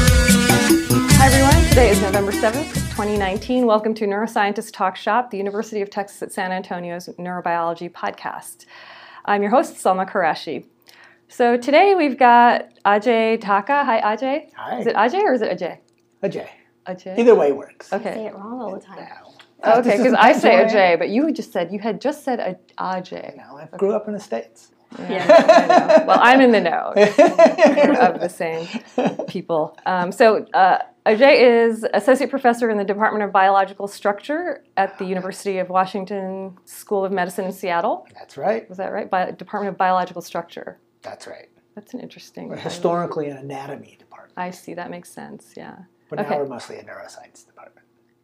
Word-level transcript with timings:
Hi 0.00 1.26
everyone, 1.26 1.68
today 1.68 1.90
is 1.90 2.00
November 2.02 2.32
7th, 2.32 2.72
2019. 2.90 3.64
Welcome 3.66 3.94
to 3.94 4.04
Neuroscientist 4.06 4.72
Talk 4.74 4.96
Shop, 4.96 5.30
the 5.30 5.38
University 5.38 5.80
of 5.80 5.88
Texas 5.90 6.22
at 6.22 6.32
San 6.32 6.52
Antonio's 6.52 7.08
neurobiology 7.18 7.90
podcast. 7.90 8.66
I'm 9.24 9.40
your 9.42 9.50
host, 9.50 9.74
Salma 9.76 10.08
Qureshi. 10.08 10.66
So 11.28 11.56
today 11.56 11.94
we've 11.94 12.18
got 12.18 12.68
Ajay 12.84 13.40
Taka. 13.40 13.84
Hi 13.84 14.00
Ajay. 14.16 14.50
Hi. 14.54 14.80
Is 14.80 14.86
it 14.86 14.94
Ajay 14.96 15.22
or 15.22 15.32
is 15.34 15.42
it 15.42 15.58
Ajay? 15.58 15.78
Ajay. 16.22 16.48
Ajay. 16.86 17.18
Either 17.18 17.34
way 17.34 17.52
works. 17.52 17.92
Okay. 17.92 18.04
say 18.04 18.10
Okay. 18.10 18.26
it 18.26 18.34
wrong 18.34 18.60
all 18.60 18.74
the 18.74 18.80
time. 18.84 18.98
Now, 19.64 19.78
Okay, 19.80 19.96
because 19.96 20.14
I 20.14 20.32
say 20.34 20.56
way. 20.56 20.64
Ajay, 20.70 20.98
but 20.98 21.08
you 21.08 21.32
just 21.32 21.52
said 21.52 21.72
you 21.72 21.80
had 21.80 22.00
just 22.00 22.22
said 22.24 22.38
a- 22.38 22.58
Ajay. 22.78 23.36
Now, 23.36 23.56
I 23.58 23.76
grew 23.76 23.92
up 23.94 24.06
in 24.06 24.14
the 24.14 24.20
States. 24.20 24.70
Yeah, 24.98 25.26
I 25.28 25.98
know. 25.98 26.04
Well, 26.06 26.18
I'm 26.22 26.40
in 26.40 26.52
the 26.52 26.60
know 26.60 26.92
of 26.96 28.20
the 28.20 28.28
same 28.28 28.66
people. 29.26 29.76
Um, 29.86 30.12
so, 30.12 30.46
uh, 30.54 30.78
Ajay 31.06 31.40
is 31.66 31.86
associate 31.94 32.28
professor 32.30 32.68
in 32.70 32.76
the 32.78 32.84
Department 32.84 33.24
of 33.24 33.32
Biological 33.32 33.88
Structure 33.88 34.62
at 34.76 34.98
the 34.98 35.04
University 35.06 35.58
of 35.58 35.68
Washington 35.70 36.56
School 36.64 37.04
of 37.04 37.12
Medicine 37.12 37.44
in 37.46 37.52
Seattle. 37.52 38.06
That's 38.14 38.36
right. 38.36 38.68
Was 38.68 38.78
that 38.78 38.92
right? 38.92 39.10
Bi- 39.10 39.30
Department 39.30 39.72
of 39.74 39.78
Biological 39.78 40.20
Structure. 40.22 40.78
That's 41.02 41.26
right. 41.26 41.48
That's 41.74 41.94
an 41.94 42.00
interesting. 42.00 42.48
We're 42.48 42.56
historically 42.56 43.28
an 43.28 43.36
anatomy 43.38 43.96
department, 43.98 44.34
I 44.36 44.50
see. 44.50 44.74
That 44.74 44.90
makes 44.90 45.10
sense. 45.10 45.54
Yeah. 45.56 45.76
but 46.10 46.18
Okay. 46.20 46.30
now 46.30 46.38
we're 46.38 46.46
mostly 46.46 46.76
a 46.76 46.82
neuroscience 46.82 47.46
department. 47.46 47.57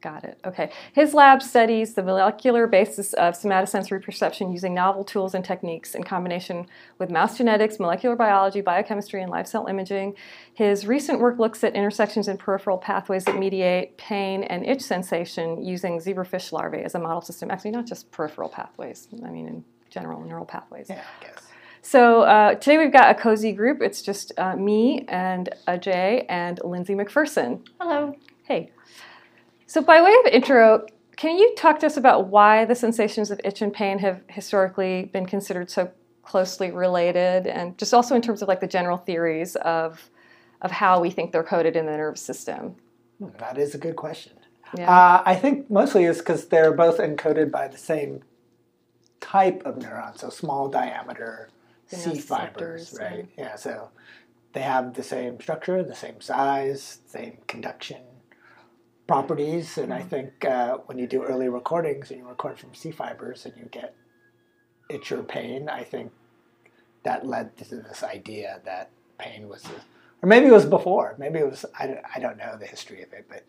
Got 0.05 0.25
it. 0.25 0.39
Okay. 0.45 0.71
His 0.93 1.15
lab 1.15 1.41
studies 1.41 1.95
the 1.95 2.03
molecular 2.03 2.67
basis 2.67 3.15
of 3.15 3.33
somatosensory 3.33 4.05
perception 4.05 4.53
using 4.53 4.75
novel 4.75 5.03
tools 5.03 5.35
and 5.35 5.43
techniques 5.43 5.95
in 5.95 6.05
combination 6.05 6.67
with 6.99 7.11
mouse 7.11 7.39
genetics, 7.39 7.81
molecular 7.81 8.15
biology, 8.15 8.61
biochemistry, 8.61 9.23
and 9.23 9.31
live 9.31 9.49
cell 9.49 9.67
imaging. 9.67 10.15
His 10.53 10.87
recent 10.87 11.21
work 11.21 11.39
looks 11.39 11.65
at 11.65 11.75
intersections 11.75 12.29
in 12.29 12.37
peripheral 12.37 12.77
pathways 12.77 13.25
that 13.25 13.39
mediate 13.39 13.97
pain 13.97 14.43
and 14.43 14.67
itch 14.67 14.83
sensation 14.83 15.65
using 15.65 15.99
zebrafish 15.99 16.53
larvae 16.53 16.83
as 16.83 16.95
a 16.95 16.99
model 16.99 17.23
system. 17.23 17.51
Actually, 17.51 17.71
not 17.71 17.87
just 17.87 18.11
peripheral 18.11 18.51
pathways, 18.51 19.09
I 19.25 19.31
mean, 19.31 19.49
in 19.49 19.65
general 19.89 20.21
neural 20.21 20.45
pathways. 20.45 20.89
Yeah, 20.91 21.03
I 21.19 21.25
guess. 21.25 21.47
So 21.81 22.25
uh, 22.25 22.57
today 22.57 22.77
we've 22.77 22.93
got 22.93 23.11
a 23.11 23.19
cozy 23.19 23.53
group. 23.53 23.81
It's 23.81 24.03
just 24.03 24.33
uh, 24.37 24.55
me 24.55 25.07
and 25.09 25.49
Ajay 25.67 26.27
and 26.29 26.61
Lindsay 26.63 26.95
McPherson. 26.95 27.67
Hello. 27.81 28.15
Hey. 28.43 28.71
So, 29.75 29.83
by 29.83 30.01
way 30.01 30.15
of 30.25 30.33
intro, 30.33 30.87
can 31.17 31.37
you 31.37 31.53
talk 31.57 31.81
to 31.81 31.87
us 31.87 31.97
about 31.97 32.29
why 32.29 32.65
the 32.65 32.77
sensations 32.77 33.33
of 33.33 33.41
itch 33.43 33.61
and 33.61 33.73
pain 33.73 33.99
have 33.99 34.21
historically 34.29 35.07
been 35.07 35.27
considered 35.27 35.69
so 35.69 35.91
closely 36.23 36.71
related, 36.71 37.49
and 37.49 37.77
just 37.77 37.93
also 37.93 38.15
in 38.15 38.23
terms 38.23 38.41
of 38.41 38.47
like 38.47 38.61
the 38.61 38.69
general 38.69 38.99
theories 38.99 39.57
of 39.57 40.11
of 40.63 40.71
how 40.71 41.01
we 41.01 41.11
think 41.11 41.33
they're 41.33 41.43
coded 41.43 41.75
in 41.75 41.87
the 41.87 41.97
nervous 41.97 42.21
system? 42.21 42.77
That 43.41 43.59
is 43.59 43.75
a 43.75 43.79
good 43.79 43.97
question. 43.97 44.35
Yeah. 44.79 44.89
Uh, 44.89 45.25
I 45.27 45.35
think 45.35 45.69
mostly 45.69 46.05
is 46.05 46.19
because 46.19 46.47
they're 46.47 46.73
both 46.73 46.99
encoded 46.99 47.51
by 47.51 47.67
the 47.67 47.77
same 47.77 48.23
type 49.21 49.61
of 49.65 49.81
neuron, 49.81 50.17
so 50.17 50.31
small 50.31 50.69
diameter 50.69 51.49
C 51.89 52.21
fibers, 52.21 52.97
right? 53.01 53.29
Yeah, 53.37 53.57
so 53.57 53.91
they 54.53 54.63
have 54.63 54.95
the 54.95 55.03
same 55.03 55.41
structure, 55.41 55.83
the 55.83 55.97
same 55.97 56.21
size, 56.21 57.01
same 57.09 57.39
conduction 57.49 58.03
properties, 59.07 59.79
and 59.79 59.93
I 59.93 60.01
Mm-hmm. 60.01 60.09
think 60.09 60.45
uh, 60.45 60.79
when 60.87 60.99
you 60.99 61.07
do 61.07 61.23
early 61.25 61.49
recordings 61.49 62.11
and 62.11 62.21
you 62.21 62.29
record 62.29 62.59
from 62.59 62.75
C 62.75 62.91
fibers 62.93 63.47
and 63.47 63.57
you 63.57 63.67
get 63.71 63.97
it's 64.89 65.11
your 65.11 65.23
pain, 65.25 65.69
I 65.69 65.85
think 65.85 66.13
that 67.05 67.27
led 67.27 67.57
to 67.59 67.65
this 67.77 68.03
idea 68.05 68.61
that 68.65 68.91
pain 69.19 69.49
was, 69.49 69.65
a, 69.67 69.85
or 70.23 70.29
maybe 70.29 70.47
it 70.47 70.53
was 70.53 70.67
before, 70.67 71.17
maybe 71.19 71.39
it 71.41 71.51
was 71.51 71.65
I 71.79 71.87
don't, 71.89 72.01
I 72.17 72.21
don't 72.21 72.39
know 72.39 72.57
the 72.59 72.67
history 72.67 73.03
of 73.03 73.13
it, 73.13 73.27
but 73.29 73.45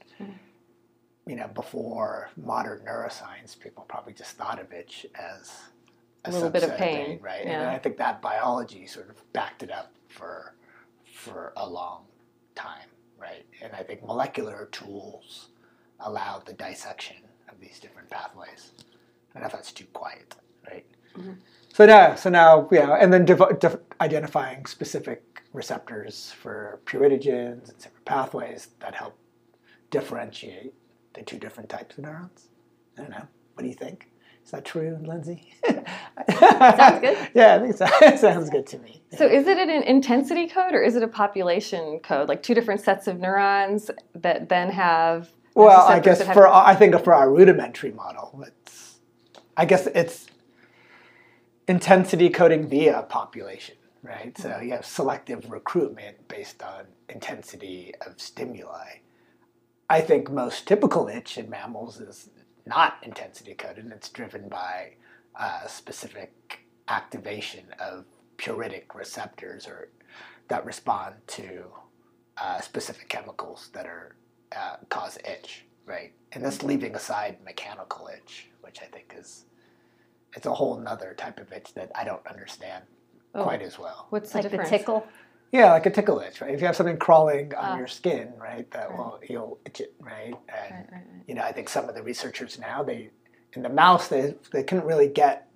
you 1.28 1.36
know 1.36 1.50
before 1.50 2.30
modern 2.38 2.82
neuroscience, 2.88 3.60
people 3.60 3.86
probably 3.88 4.14
just 4.14 4.38
thought 4.38 4.60
of 4.62 4.74
itch 4.74 5.06
as 5.16 5.52
A 6.26 6.32
little 6.32 6.50
bit 6.50 6.64
of 6.64 6.78
pain, 6.78 7.20
right? 7.22 7.48
And. 7.48 7.70
I 7.70 7.80
think 7.80 7.98
that 7.98 8.22
biology 8.22 8.88
sort 8.88 9.10
of 9.10 9.34
backed 9.34 9.64
it 9.64 9.72
up 9.72 9.94
for 10.10 10.56
for 11.06 11.54
a 11.58 11.68
long 11.70 12.06
time, 12.56 12.90
right? 13.26 13.46
And 13.62 13.74
I 13.74 13.84
think 13.84 14.06
molecular 14.06 14.70
tools 14.72 15.50
allow 16.00 16.42
the 16.46 16.54
dissection 16.54 17.18
of 17.50 17.60
these 17.60 17.80
different 17.80 18.10
pathways. 18.10 18.72
I 19.32 19.40
don't 19.40 19.44
know 19.44 19.48
if 19.48 19.54
that's 19.54 19.72
too 19.72 19.86
quiet, 19.94 20.36
right? 20.70 20.86
Mm-hmm. 21.18 21.34
So 21.74 21.86
now, 21.86 22.16
so 22.16 22.30
now, 22.30 22.70
yeah, 22.72 22.98
and 23.02 23.12
then 23.12 23.26
dev- 23.26 23.60
def- 23.60 23.80
identifying 24.00 24.66
specific 24.66 25.42
receptors 25.54 26.32
for 26.32 26.80
puritogens 26.86 27.70
and 27.70 27.82
separate 27.82 28.06
pathways 28.06 28.70
that 28.80 28.96
help 28.96 29.18
differentiate 29.90 30.74
the 31.14 31.22
two 31.24 31.38
different 31.38 31.70
types 31.70 31.98
of 31.98 32.04
neurons. 32.04 32.50
I 32.98 33.02
don't 33.02 33.12
know. 33.12 33.28
What 33.54 33.64
do 33.64 33.68
you 33.68 33.76
think? 33.76 34.10
Is 34.46 34.52
that 34.52 34.64
true, 34.64 35.00
Lindsay? 35.04 35.52
Sounds 35.66 37.02
good. 37.02 37.18
Yeah, 37.34 37.56
I 37.56 37.60
think 37.60 37.76
so. 37.76 37.86
it 38.02 38.20
sounds 38.28 38.52
good 38.52 38.68
to 38.68 38.78
me. 38.78 39.02
so, 39.18 39.26
is 39.26 39.48
it 39.48 39.58
an 39.58 39.70
intensity 39.72 40.48
code 40.48 40.76
or 40.76 40.84
is 40.84 40.96
it 40.96 41.02
a 41.02 41.08
population 41.08 42.00
code? 42.04 42.30
Like 42.30 42.44
two 42.44 42.54
different 42.54 42.82
sets 42.82 43.08
of 43.08 43.20
neurons 43.20 43.90
that 44.14 44.48
then 44.48 44.70
have. 44.70 45.32
Well, 45.56 45.88
I 45.88 46.00
guess 46.00 46.22
for 46.22 46.48
I 46.48 46.76
think 46.76 47.02
for 47.04 47.14
our 47.16 47.32
rudimentary 47.32 47.92
model, 47.92 48.44
it's 48.46 49.00
I 49.58 49.66
guess 49.66 49.88
it's 49.88 50.28
intensity 51.68 52.30
coding 52.30 52.68
via 52.70 53.04
population, 53.10 53.76
right? 54.04 54.38
So 54.38 54.60
you 54.60 54.74
have 54.74 54.86
selective 54.86 55.50
recruitment 55.50 56.28
based 56.28 56.62
on 56.62 56.86
intensity 57.10 57.94
of 58.06 58.22
stimuli. 58.22 59.00
I 59.90 60.02
think 60.02 60.30
most 60.30 60.68
typical 60.68 61.08
itch 61.08 61.38
in 61.38 61.50
mammals 61.50 62.00
is 62.00 62.30
not 62.66 62.98
intensity 63.04 63.54
coded; 63.54 63.84
and 63.86 63.94
it's 63.94 64.10
driven 64.10 64.48
by 64.50 64.94
uh, 65.40 65.68
specific 65.68 66.60
activation 66.88 67.66
of 67.80 68.06
puritic 68.38 68.94
receptors 68.94 69.68
or 69.68 69.90
that 70.48 70.66
respond 70.66 71.16
to 71.28 71.66
uh, 72.38 72.60
specific 72.62 73.10
chemicals 73.10 73.70
that 73.74 73.86
are 73.86 74.16
uh, 74.56 74.78
cause 74.90 75.18
itch, 75.26 75.66
right? 75.86 76.14
And 76.34 76.44
that's 76.44 76.62
leaving 76.64 76.96
aside 76.96 77.38
mechanical 77.44 78.08
itch, 78.16 78.50
which 78.62 78.80
I 78.82 78.86
think 78.86 79.14
is 79.18 79.46
it's 80.36 80.46
a 80.46 80.54
whole 80.54 80.78
nother 80.78 81.14
type 81.18 81.40
of 81.40 81.52
itch 81.54 81.74
that 81.76 81.92
I 81.96 82.04
don't 82.04 82.26
understand 82.28 82.84
Oh. 83.38 83.44
quite 83.44 83.62
as 83.62 83.78
well. 83.78 84.08
What's 84.12 84.32
the 84.32 84.38
Like 84.38 84.44
the 84.44 84.50
difference? 84.52 84.70
tickle. 84.70 85.06
Yeah, 85.52 85.72
like 85.72 85.86
a 85.86 85.90
tickle 85.92 86.20
itch, 86.20 86.42
right? 86.42 86.54
If 86.54 86.60
you 86.60 86.66
have 86.66 86.76
something 86.76 86.98
crawling 86.98 87.54
on 87.56 87.72
Ah. 87.72 87.78
your 87.78 87.88
skin, 87.88 88.34
right, 88.38 88.70
that 88.72 88.90
Right. 88.90 88.98
will 88.98 89.20
you'll 89.30 89.60
itch 89.66 89.80
it, 89.80 89.94
right? 90.00 90.36
And 90.50 90.88
Right, 90.92 91.04
you 91.28 91.36
know, 91.36 91.44
I 91.44 91.52
think 91.52 91.70
some 91.70 91.88
of 91.88 91.96
the 91.96 92.04
researchers 92.04 92.60
now 92.60 92.84
they 92.84 93.10
in 93.54 93.62
the 93.64 93.70
mouse 93.70 94.08
they 94.10 94.36
they 94.52 94.64
couldn't 94.64 94.86
really 94.86 95.08
get 95.08 95.48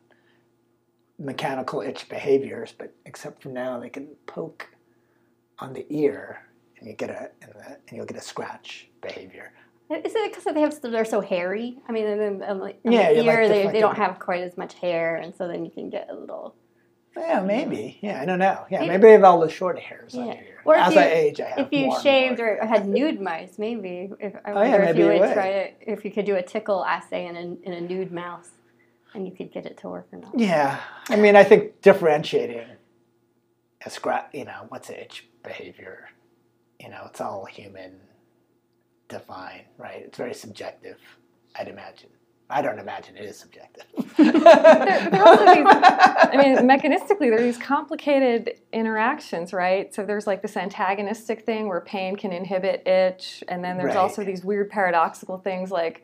mechanical 1.17 1.81
itch 1.81 2.07
behaviors, 2.07 2.73
but 2.77 2.93
except 3.05 3.43
for 3.43 3.49
now 3.49 3.79
they 3.79 3.89
can 3.89 4.07
poke 4.25 4.69
on 5.59 5.73
the 5.73 5.85
ear 5.89 6.41
and 6.79 6.87
you 6.87 6.93
get 6.95 7.09
a 7.09 7.29
and, 7.41 7.51
the, 7.53 7.65
and 7.87 7.97
you'll 7.97 8.05
get 8.05 8.17
a 8.17 8.21
scratch 8.21 8.89
behavior. 9.01 9.51
Is 9.89 10.13
it 10.15 10.31
because 10.31 10.45
they 10.53 10.61
have 10.61 10.79
they're 10.81 11.03
so 11.03 11.19
hairy? 11.19 11.79
I 11.89 11.91
mean, 11.91 12.43
um, 12.47 12.59
like, 12.59 12.79
on 12.85 12.91
Yeah, 12.91 13.09
the 13.09 13.15
you 13.17 13.23
like 13.23 13.37
ear 13.39 13.47
they, 13.49 13.67
they 13.67 13.79
don't 13.79 13.95
have 13.97 14.19
quite 14.19 14.43
as 14.43 14.55
much 14.55 14.75
hair, 14.75 15.15
and 15.17 15.35
so 15.35 15.47
then 15.47 15.65
you 15.65 15.71
can 15.71 15.89
get 15.89 16.07
a 16.09 16.15
little. 16.15 16.55
Yeah, 17.17 17.41
maybe. 17.41 17.97
Yeah, 18.01 18.21
I 18.21 18.25
don't 18.25 18.39
know. 18.39 18.65
Yeah, 18.69 18.79
Maybe- 18.79 18.89
maybe 18.91 19.01
they 19.03 19.11
have 19.13 19.23
all 19.23 19.39
the 19.39 19.49
short 19.49 19.77
hairs 19.79 20.15
on 20.15 20.27
Yeah. 20.27 20.33
ear. 20.35 20.61
Or 20.65 20.75
if 20.75 20.81
As 20.81 20.93
you- 20.95 20.99
I 21.01 21.05
age, 21.05 21.41
I 21.41 21.49
have 21.49 21.59
If 21.59 21.73
you 21.73 21.87
more 21.87 21.99
shaved 22.01 22.39
more. 22.39 22.57
or 22.61 22.65
had 22.65 22.87
nude 22.87 23.19
mice, 23.19 23.57
maybe. 23.57 24.11
If 24.19 24.35
I 24.45 24.51
Oh, 24.51 24.61
yeah, 24.61 24.69
wonder 24.71 24.77
if 24.77 24.85
maybe 24.85 24.99
you 24.99 25.05
you 25.05 25.11
would 25.13 25.19
would. 25.21 25.33
try 25.33 25.47
it, 25.47 25.77
if 25.81 26.05
you 26.05 26.11
could 26.11 26.25
do 26.25 26.35
a 26.35 26.43
tickle 26.43 26.85
assay 26.85 27.25
in 27.25 27.35
a, 27.35 27.41
in 27.67 27.73
a 27.73 27.81
nude 27.81 28.11
mouse, 28.11 28.51
and 29.13 29.25
you 29.25 29.33
could 29.33 29.51
get 29.51 29.65
it 29.65 29.77
to 29.77 29.89
work 29.89 30.07
or 30.13 30.19
not. 30.19 30.37
Yeah, 30.37 30.79
I 31.09 31.15
mean, 31.15 31.35
I 31.35 31.43
think 31.43 31.81
differentiating 31.81 32.67
a 33.85 33.89
scratch, 33.89 34.27
you 34.33 34.45
know, 34.45 34.65
what's 34.69 34.89
itch 34.89 35.27
behavior, 35.43 36.09
you 36.79 36.89
know, 36.89 37.03
it's 37.07 37.19
all 37.19 37.45
human 37.45 37.99
defined, 39.07 39.65
right? 39.77 40.03
It's 40.05 40.17
very 40.17 40.33
subjective, 40.35 40.97
I'd 41.55 41.67
imagine. 41.67 42.09
I 42.51 42.61
don't 42.63 42.79
imagine 42.79 43.15
it 43.15 43.25
is 43.25 43.37
subjective. 43.37 43.85
there 44.17 45.23
also 45.23 45.45
these- 45.45 45.65
I 45.67 46.31
mean, 46.35 46.57
mechanistically, 46.69 47.29
there 47.29 47.35
are 47.37 47.41
these 47.41 47.59
complicated 47.59 48.59
interactions, 48.73 49.53
right? 49.53 49.93
So 49.93 50.03
there's 50.03 50.25
like 50.25 50.41
this 50.41 50.57
antagonistic 50.57 51.45
thing 51.45 51.67
where 51.67 51.81
pain 51.81 52.15
can 52.15 52.31
inhibit 52.31 52.87
itch, 52.87 53.43
and 53.47 53.63
then 53.63 53.77
there's 53.77 53.89
Right. 53.89 53.97
also 53.97 54.23
these 54.23 54.43
weird 54.43 54.69
paradoxical 54.69 55.37
things 55.37 55.71
like 55.71 56.03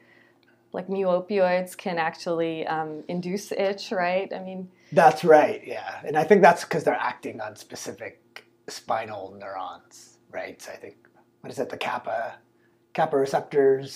like 0.71 0.89
mu 0.89 1.05
opioids 1.05 1.75
can 1.77 1.97
actually 1.97 2.67
um, 2.67 3.01
induce 3.07 3.53
itch, 3.53 3.93
right? 3.93 4.31
I 4.33 4.39
mean, 4.39 4.69
That's 4.91 5.23
right, 5.23 5.61
yeah. 5.65 6.01
And 6.05 6.17
I 6.17 6.25
think 6.25 6.41
that's 6.41 6.65
because 6.65 6.83
they're 6.83 6.93
acting 6.99 7.39
on 7.39 7.55
specific 7.55 8.43
spinal 8.67 9.33
neurons, 9.39 10.17
right? 10.31 10.61
So 10.61 10.73
I 10.73 10.75
think, 10.75 10.97
what 11.39 11.49
is 11.53 11.59
it, 11.59 11.69
the 11.69 11.77
kappa, 11.77 12.35
kappa 12.93 13.15
receptors 13.15 13.93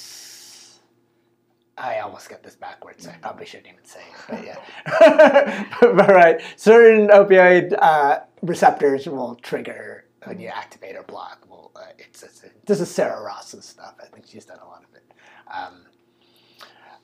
I 1.79 1.99
almost 1.99 2.29
get 2.29 2.43
this 2.43 2.55
backwards. 2.55 3.05
So 3.05 3.11
I 3.11 3.13
probably 3.13 3.45
shouldn't 3.45 3.67
even 3.67 3.85
say 3.85 4.01
it, 4.01 4.25
but 4.29 4.45
yeah. 4.45 5.65
but 5.81 6.09
right, 6.09 6.41
certain 6.57 7.07
opioid 7.07 7.73
uh, 7.79 8.19
receptors 8.41 9.07
will 9.07 9.35
trigger 9.35 10.05
when 10.25 10.39
you 10.39 10.47
activate 10.47 10.95
or 10.95 11.03
block. 11.03 11.45
Well, 11.49 11.71
uh, 11.75 11.85
it's, 11.97 12.21
it's 12.23 12.43
this 12.65 12.81
is 12.81 12.91
Sarah 12.91 13.21
Ross's 13.21 13.65
stuff. 13.65 13.95
I 14.01 14.05
think 14.07 14.27
she's 14.27 14.45
done 14.45 14.59
a 14.61 14.67
lot 14.67 14.83
of 14.83 14.95
it. 14.95 15.11
Um, 15.47 15.85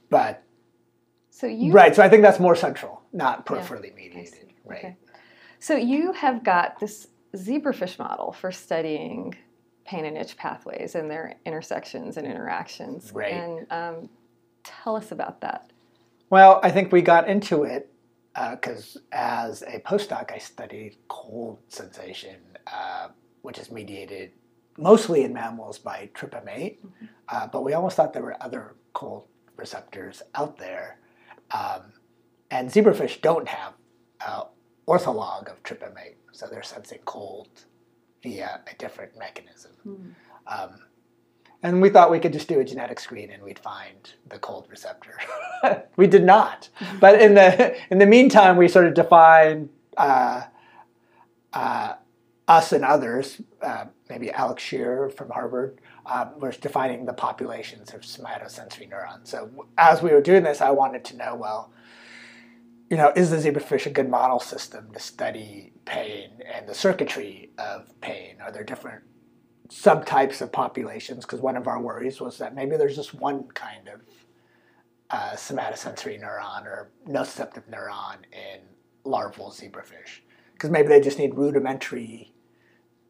but 0.10 0.44
So 1.30 1.48
you 1.48 1.72
right, 1.72 1.96
so 1.96 2.04
I 2.04 2.10
think 2.10 2.22
that's 2.22 2.40
more 2.40 2.56
central, 2.56 3.02
not 3.14 3.46
peripherally 3.46 3.96
mediated. 3.96 4.54
Right. 4.66 4.80
Okay. 4.80 4.98
So 5.60 5.76
you 5.76 6.12
have 6.14 6.44
got 6.44 6.80
this 6.80 7.08
zebrafish 7.36 7.98
model 7.98 8.34
for 8.34 8.52
studying 8.52 9.36
pain 9.86 10.06
and 10.06 10.18
itch 10.18 10.36
pathways 10.36 10.96
and 10.96 11.10
their 11.10 11.36
intersections 11.46 12.18
and 12.18 12.28
interactions. 12.28 13.12
Right. 13.14 13.34
And 13.34 13.72
um, 13.72 14.10
tell 14.66 14.96
us 14.96 15.12
about 15.12 15.42
that. 15.42 15.72
Well, 16.30 16.60
I 16.64 16.72
think 16.72 16.92
we 16.92 17.02
got 17.02 17.30
into 17.30 17.64
it 17.64 17.92
because 18.52 18.98
as 19.12 19.62
a 19.62 19.80
postdoc, 19.80 20.32
I 20.34 20.38
studied 20.40 20.98
cold 21.08 21.60
sensation, 21.70 22.36
uh, 22.68 23.10
which 23.44 23.58
is 23.58 23.72
mediated 23.72 24.32
mostly 24.78 25.24
in 25.24 25.34
mammals 25.34 25.80
by 25.80 26.10
TRPM8, 26.16 26.78
uh, 27.30 27.48
but 27.48 27.64
we 27.64 27.74
almost 27.74 27.96
thought 27.96 28.12
there 28.12 28.24
were 28.24 28.42
other 28.44 28.76
cold 28.94 29.28
receptors 29.56 30.22
out 30.34 30.58
there. 30.58 31.00
Um, 31.52 31.94
and 32.52 32.70
zebrafish 32.70 33.22
don't 33.22 33.48
have 33.48 33.74
uh, 34.26 34.44
ortholog 34.88 35.50
of 35.50 35.64
TRPM8, 35.64 36.16
so 36.34 36.48
they're 36.48 36.64
sensing 36.64 37.00
cold 37.06 37.48
via 38.22 38.62
a 38.70 38.76
different 38.78 39.18
mechanism. 39.18 39.72
Um, 40.48 40.72
and 41.66 41.82
we 41.82 41.90
thought 41.90 42.12
we 42.12 42.20
could 42.20 42.32
just 42.32 42.48
do 42.48 42.60
a 42.60 42.64
genetic 42.64 43.00
screen 43.00 43.32
and 43.32 43.42
we'd 43.42 43.58
find 43.58 44.14
the 44.30 44.38
cold 44.38 44.68
receptor. 44.70 45.18
we 45.98 46.06
did 46.06 46.24
not. 46.24 46.70
But 47.00 47.20
in 47.20 47.34
the 47.34 47.76
in 47.90 47.98
the 47.98 48.06
meantime, 48.06 48.56
we 48.56 48.68
sort 48.68 48.86
of 48.86 48.94
defined 48.94 49.70
uh, 49.98 50.44
uh, 51.54 51.96
us 52.48 52.72
and 52.72 52.86
others. 52.86 53.42
Uh, 53.64 53.86
maybe 54.12 54.30
Alex 54.30 54.62
Shearer 54.62 55.10
from 55.10 55.32
Harvard 55.32 55.82
uh, 56.06 56.28
was 56.38 56.58
defining 56.58 57.06
the 57.06 57.14
populations 57.14 57.96
of 57.96 58.02
somatosensory 58.02 58.88
neurons. 58.88 59.32
So 59.32 59.66
as 59.76 60.04
we 60.04 60.12
were 60.12 60.22
doing 60.22 60.44
this, 60.44 60.62
I 60.62 60.70
wanted 60.70 61.04
to 61.06 61.18
know 61.18 61.34
well. 61.34 61.72
You 62.92 62.98
know, 62.98 63.12
is 63.16 63.32
the 63.32 63.38
zebrafish 63.38 63.88
a 63.88 63.90
good 63.90 64.08
model 64.08 64.40
system 64.40 64.92
to 64.94 65.00
study 65.00 65.74
pain 65.86 66.30
and 66.54 66.70
the 66.70 66.76
circuitry 66.76 67.50
of 67.58 68.00
pain? 68.02 68.36
Are 68.40 68.52
there 68.52 68.64
different 68.64 69.02
subtypes 69.70 70.42
of 70.42 70.52
populations 70.52 71.26
because 71.26 71.42
one 71.42 71.58
of 71.58 71.68
our 71.68 71.82
worries 71.82 72.22
was 72.22 72.38
that 72.38 72.56
maybe 72.56 72.78
there's 72.78 72.96
just 72.96 73.14
one 73.14 73.48
kind 73.50 73.88
of 73.88 74.02
uh, 75.10 75.32
somatosensory 75.32 76.22
neuron 76.22 76.66
or 76.66 76.92
nociceptive 77.08 77.64
neuron 77.70 78.18
in 78.32 78.62
larval 79.04 79.52
zebrafish. 79.52 80.20
Because 80.54 80.70
maybe 80.70 80.88
they 80.88 81.02
just 81.02 81.20
need 81.20 81.36
rudimentary 81.36 82.34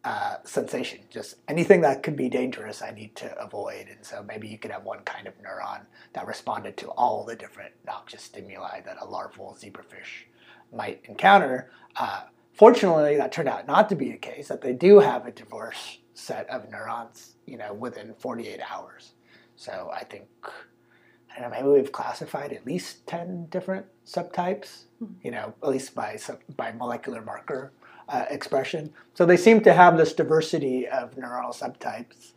uh, 0.04 0.38
sensation. 0.44 1.00
Just 1.10 1.36
anything 1.48 1.82
that 1.82 2.04
could 2.04 2.16
be 2.16 2.30
dangerous 2.30 2.82
i 2.82 2.92
need 2.92 3.16
to 3.16 3.36
avoid. 3.40 3.88
And 3.88 4.06
so 4.06 4.24
maybe 4.24 4.48
you 4.48 4.58
could 4.58 4.72
have 4.72 4.84
one 4.84 5.00
kind 5.00 5.28
of 5.28 5.34
neuron 5.42 5.82
that 6.14 6.28
responded 6.28 6.78
to 6.78 6.90
all 6.90 7.26
the 7.26 7.36
different 7.36 7.74
noxious 7.86 8.24
stimuli 8.24 8.82
that 8.82 8.98
a 9.02 9.06
larval 9.06 9.58
zebrafish 9.60 10.28
might 10.72 11.02
encounter. 11.06 11.72
Uh, 11.96 12.24
fortunately 12.54 13.18
that 13.18 13.32
turned 13.32 13.50
out 13.50 13.68
not 13.68 13.90
to 13.90 13.96
be 13.96 14.12
the 14.12 14.18
case 14.18 14.48
that 14.48 14.62
they 14.62 14.74
do 14.74 15.00
have 15.00 15.26
a 15.26 15.32
diverse 15.32 16.00
set 16.16 16.50
of 16.50 16.70
neurons, 16.72 17.36
you 17.46 17.58
know, 17.58 17.74
within 17.74 18.16
48 18.18 18.60
hours. 18.72 19.12
So 19.56 19.92
I 19.94 20.04
think, 20.04 20.28
I 20.44 21.42
don't 21.42 21.52
know, 21.52 21.58
maybe 21.58 21.68
we've 21.68 21.92
classified 21.92 22.54
at 22.54 22.66
least 22.66 23.06
10 23.06 23.48
different 23.48 23.86
subtypes, 24.06 24.86
you 25.22 25.32
know, 25.32 25.54
at 25.62 25.70
least 25.70 25.94
by, 25.94 26.16
sub- 26.16 26.40
by 26.56 26.72
molecular 26.72 27.22
marker 27.22 27.74
uh, 28.08 28.26
expression. 28.30 28.94
So 29.14 29.26
they 29.26 29.38
seem 29.38 29.62
to 29.62 29.74
have 29.74 29.98
this 29.98 30.14
diversity 30.14 30.88
of 30.88 31.16
neuronal 31.16 31.54
subtypes 31.54 32.32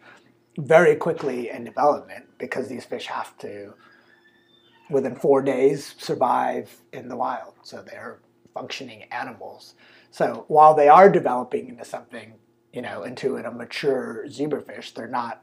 very 0.59 0.97
quickly 0.97 1.51
in 1.51 1.65
development 1.65 2.27
because 2.39 2.69
these 2.69 2.85
fish 2.85 3.07
have 3.07 3.39
to, 3.39 3.75
within 4.91 5.15
four 5.15 5.41
days, 5.41 5.95
survive 5.99 6.81
in 6.93 7.09
the 7.09 7.17
wild. 7.17 7.55
So 7.63 7.83
they're 7.83 8.19
functioning 8.55 9.05
animals. 9.13 9.75
So 10.11 10.47
while 10.49 10.75
they 10.75 10.89
are 10.89 11.09
developing 11.09 11.69
into 11.69 11.85
something 11.85 12.35
you 12.73 12.83
know, 12.83 13.03
into 13.03 13.37
a 13.37 13.51
mature 13.51 14.25
zebrafish, 14.29 14.95
they're 14.95 15.09
not. 15.09 15.43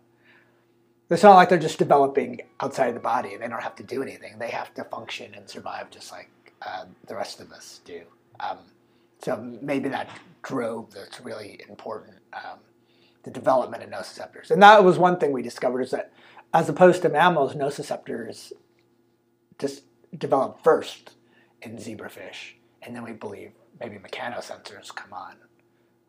It's 1.09 1.21
not 1.21 1.35
like 1.35 1.49
they're 1.49 1.59
just 1.59 1.77
developing 1.77 2.41
outside 2.59 2.87
of 2.87 2.95
the 2.95 2.99
body. 2.99 3.37
They 3.37 3.47
don't 3.47 3.61
have 3.61 3.75
to 3.75 3.83
do 3.83 4.01
anything. 4.01 4.39
They 4.39 4.49
have 4.49 4.73
to 4.73 4.83
function 4.85 5.35
and 5.35 5.47
survive 5.47 5.91
just 5.91 6.11
like 6.11 6.29
uh, 6.63 6.85
the 7.07 7.15
rest 7.15 7.39
of 7.39 7.51
us 7.51 7.81
do. 7.85 8.01
Um, 8.39 8.57
so 9.21 9.37
maybe 9.61 9.87
that 9.89 10.09
drove 10.41 10.91
that's 10.93 11.21
really 11.21 11.59
important 11.69 12.17
um, 12.33 12.59
the 13.23 13.31
development 13.31 13.83
of 13.83 13.89
nociceptors. 13.89 14.51
And 14.51 14.61
that 14.63 14.83
was 14.83 14.97
one 14.97 15.17
thing 15.17 15.31
we 15.31 15.41
discovered 15.41 15.81
is 15.81 15.91
that 15.91 16.11
as 16.53 16.69
opposed 16.69 17.01
to 17.01 17.09
mammals, 17.09 17.53
nociceptors 17.53 18.53
just 19.59 19.83
develop 20.17 20.63
first 20.63 21.15
in 21.61 21.77
zebrafish, 21.77 22.53
and 22.81 22.95
then 22.95 23.03
we 23.03 23.11
believe 23.11 23.51
maybe 23.79 23.97
mechanosensors 23.97 24.93
come 24.93 25.11
on 25.11 25.35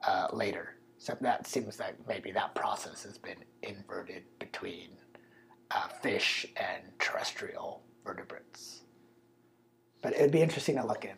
uh, 0.07 0.29
later. 0.33 0.76
So 1.07 1.17
that 1.21 1.47
seems 1.47 1.79
like 1.79 1.95
maybe 2.09 2.33
that 2.33 2.57
process 2.57 3.05
has 3.05 3.17
been 3.17 3.37
inverted 3.63 4.25
between 4.41 4.89
uh, 5.71 5.87
fish 6.03 6.45
and 6.57 6.83
terrestrial 6.99 7.85
vertebrates. 8.05 8.81
But 10.03 10.15
it'd 10.15 10.33
be 10.33 10.43
interesting 10.43 10.75
to 10.79 10.85
look 10.85 11.05
in 11.05 11.15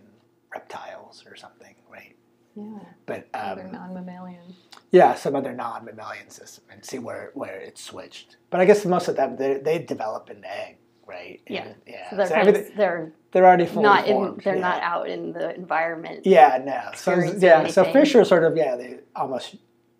reptiles 0.53 1.25
or 1.27 1.37
something, 1.37 1.75
right? 1.91 2.15
Yeah. 2.55 2.81
But 3.07 3.29
Other 3.33 3.65
um, 3.65 3.73
non-mammalian. 3.73 4.55
yeah, 4.91 5.15
some 5.15 5.35
other 5.35 5.55
non-mammalian 5.55 6.29
system 6.29 6.65
and 6.71 6.85
see 6.85 6.99
where, 6.99 7.31
where 7.33 7.59
it's 7.59 7.83
switched. 7.83 8.37
But 8.51 8.61
I 8.61 8.67
guess 8.67 8.85
most 8.85 9.09
of 9.09 9.17
them 9.17 9.37
they, 9.39 9.55
they 9.57 9.79
develop 9.79 10.29
in 10.29 10.43
the 10.43 10.55
egg, 10.55 10.77
right? 11.07 11.41
Yeah. 11.49 11.65
And, 11.65 11.75
yeah. 11.87 12.11
So 12.11 12.17
they're, 12.17 12.27
So 12.27 12.35
kind 12.35 12.49
of- 12.49 12.77
they're 12.77 13.13
they're 13.33 13.47
already 13.47 13.65
fully 13.65 13.85
not 13.85 14.07
in. 14.07 14.13
formed, 14.13 14.41
They're 14.45 14.55
yeah. 14.55 14.61
not 14.61 14.83
out 14.83 15.09
in 15.09 15.33
the 15.33 15.55
environment. 15.55 16.27
Yeah, 16.27 16.61
no. 16.63 16.91
So 16.95 17.15
yeah, 17.39 17.69
so 17.69 17.85
fish 17.91 18.15
are 18.15 18.25
sort 18.25 18.45
of 18.45 18.55
yeah, 18.55 18.77
they 18.77 18.99
almost 19.17 19.57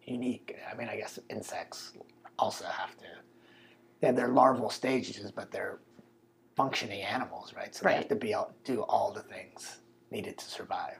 unique. 0.09 0.57
I 0.71 0.77
mean, 0.77 0.89
I 0.89 0.97
guess 0.97 1.19
insects 1.31 1.93
also 2.39 2.65
have 2.65 2.97
to. 2.99 3.05
They 4.01 4.07
have 4.07 4.17
their 4.17 4.29
larval 4.29 4.71
stages, 4.71 5.31
but 5.31 5.51
they're 5.51 5.81
functioning 6.57 7.03
animals, 7.03 7.55
right? 7.55 7.75
So 7.75 7.85
they 7.85 7.95
have 7.95 8.09
to 8.09 8.17
be 8.17 8.33
able, 8.33 8.53
to 8.65 8.73
do 8.73 8.83
all 8.83 9.13
the 9.13 9.23
things 9.23 9.79
needed 10.11 10.39
to 10.39 10.45
survive, 10.45 10.99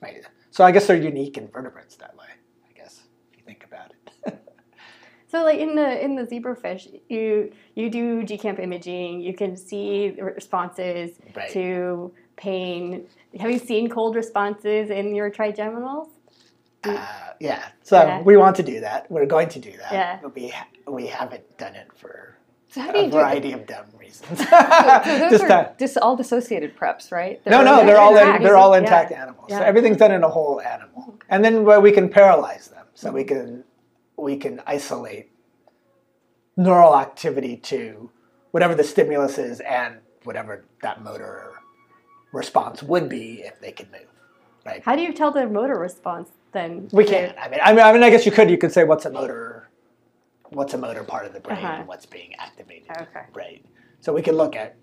right? 0.00 0.24
So 0.50 0.64
I 0.64 0.70
guess 0.70 0.86
they're 0.86 0.96
unique 0.96 1.38
invertebrates 1.38 1.96
that 1.96 2.16
way. 2.16 2.26
I 2.68 2.72
guess 2.76 3.02
if 3.32 3.38
you 3.38 3.44
think 3.44 3.64
about 3.64 3.92
it. 3.92 4.42
So 5.28 5.42
like 5.42 5.58
in 5.58 5.74
the 5.74 6.04
in 6.04 6.14
the 6.14 6.22
zebrafish, 6.22 7.00
you 7.08 7.52
you 7.74 7.90
do 7.90 8.22
GCamp 8.22 8.60
imaging. 8.60 9.20
You 9.20 9.34
can 9.34 9.56
see 9.56 10.14
responses 10.20 11.18
Right. 11.34 11.50
to 11.50 12.12
pain. 12.36 13.06
Have 13.40 13.50
you 13.50 13.58
seen 13.58 13.88
cold 13.90 14.14
responses 14.14 14.88
in 14.90 15.14
your 15.14 15.30
trigeminals? 15.30 16.08
Uh, 16.88 17.06
yeah. 17.40 17.62
So 17.82 17.96
Yeah. 18.02 18.22
we 18.22 18.36
want 18.36 18.56
to 18.56 18.62
do 18.62 18.80
that. 18.80 19.10
We're 19.10 19.26
going 19.26 19.48
to 19.50 19.58
do 19.58 19.72
that. 19.72 19.92
Yeah. 19.92 20.18
But 20.22 20.34
we 20.34 20.48
ha- 20.48 20.68
we 20.86 21.06
haven't 21.06 21.58
done 21.58 21.74
it 21.74 21.88
for 21.96 22.36
So 22.68 22.80
how 22.80 22.92
do 22.92 22.98
a 22.98 23.02
you 23.04 23.10
do 23.10 23.16
variety 23.18 23.52
of 23.52 23.66
dumb 23.66 23.86
reasons. 23.98 24.38
So 24.38 24.44
those 24.44 25.40
Just 25.78 25.96
are 25.96 26.02
all 26.02 26.16
dissociated 26.16 26.76
preps, 26.76 27.10
right? 27.12 27.40
No, 27.46 27.62
no, 27.62 27.84
they're 27.84 27.98
all 27.98 28.16
in, 28.16 28.22
intact. 28.26 28.42
they're 28.42 28.56
all 28.56 28.72
Yeah. 28.72 28.78
intact 28.80 29.12
animals. 29.12 29.46
So 29.50 29.58
everything's 29.60 29.96
done 29.98 30.12
in 30.12 30.22
a 30.24 30.28
whole 30.28 30.60
animal, 30.60 31.18
and 31.28 31.44
then 31.44 31.64
well, 31.64 31.80
we 31.80 31.92
can 31.92 32.08
paralyze 32.08 32.68
them, 32.68 32.86
so 32.94 33.10
we 33.12 33.24
can 33.24 33.64
we 34.16 34.36
can 34.36 34.60
isolate 34.66 35.30
neural 36.56 36.96
activity 36.96 37.56
to 37.58 38.10
whatever 38.52 38.74
the 38.74 38.84
stimulus 38.84 39.36
is 39.38 39.60
and 39.60 39.96
whatever 40.24 40.64
that 40.82 41.02
motor 41.02 41.52
response 42.32 42.82
would 42.82 43.08
be 43.08 43.42
if 43.44 43.60
they 43.60 43.72
could 43.72 43.90
move. 43.92 44.06
Right? 44.64 44.82
How 44.84 44.96
do 44.96 45.02
you 45.02 45.12
tell 45.12 45.30
the 45.30 45.46
motor 45.46 45.78
response 45.78 46.30
then? 46.56 46.88
We 46.92 47.04
can't. 47.04 47.36
I 47.38 47.48
mean, 47.48 47.60
I 47.62 47.72
mean, 47.72 47.84
I 47.84 47.92
mean, 47.92 48.02
I 48.02 48.10
guess 48.10 48.26
you 48.26 48.32
could. 48.32 48.50
You 48.50 48.58
could 48.58 48.72
say 48.72 48.84
what's 48.84 49.04
a 49.04 49.10
motor, 49.10 49.68
what's 50.50 50.74
a 50.74 50.78
motor 50.78 51.04
part 51.04 51.26
of 51.26 51.32
the 51.34 51.40
brain, 51.40 51.58
Uh-huh. 51.58 51.76
and 51.80 51.88
what's 51.88 52.06
being 52.06 52.34
activated. 52.38 52.90
Okay. 52.90 53.24
Right. 53.34 53.64
So 54.00 54.12
we 54.12 54.22
could 54.22 54.34
look 54.34 54.56
at 54.56 54.76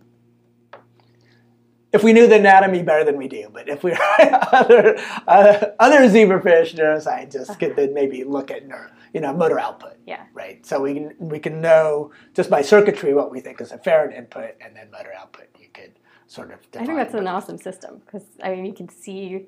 if 1.91 2.03
we 2.03 2.11
knew 2.11 2.27
the 2.27 2.35
anatomy 2.37 2.81
better 2.81 3.03
than 3.05 3.17
we 3.17 3.27
do, 3.27 3.49
but 3.53 3.69
if 3.69 3.83
we 3.83 3.91
other 4.19 4.97
uh, 5.27 5.65
other 5.79 5.99
zebrafish 6.09 6.73
neuroscientists 6.75 7.57
could 7.59 7.75
then 7.75 7.93
maybe 7.93 8.23
look 8.23 8.49
at 8.51 8.67
neuro, 8.67 8.89
you 9.13 9.21
know 9.21 9.33
motor 9.33 9.59
output. 9.59 9.97
Yeah. 10.05 10.23
Right. 10.33 10.65
So 10.65 10.81
we 10.81 10.93
can 10.95 11.15
we 11.19 11.39
can 11.39 11.61
know 11.61 12.11
just 12.33 12.49
by 12.49 12.61
circuitry 12.61 13.13
what 13.13 13.31
we 13.31 13.39
think 13.39 13.61
is 13.61 13.71
a 13.71 13.77
afferent 13.77 14.17
input, 14.17 14.55
and 14.61 14.75
then 14.75 14.89
motor 14.91 15.13
output. 15.17 15.47
You 15.59 15.67
could 15.73 15.93
sort 16.27 16.51
of. 16.51 16.59
I 16.79 16.85
think 16.85 16.97
that's 16.97 17.13
an 17.13 17.27
awesome 17.27 17.57
system 17.57 18.01
because 18.05 18.25
I 18.43 18.49
mean 18.51 18.65
you 18.65 18.73
can 18.73 18.89
see 18.89 19.45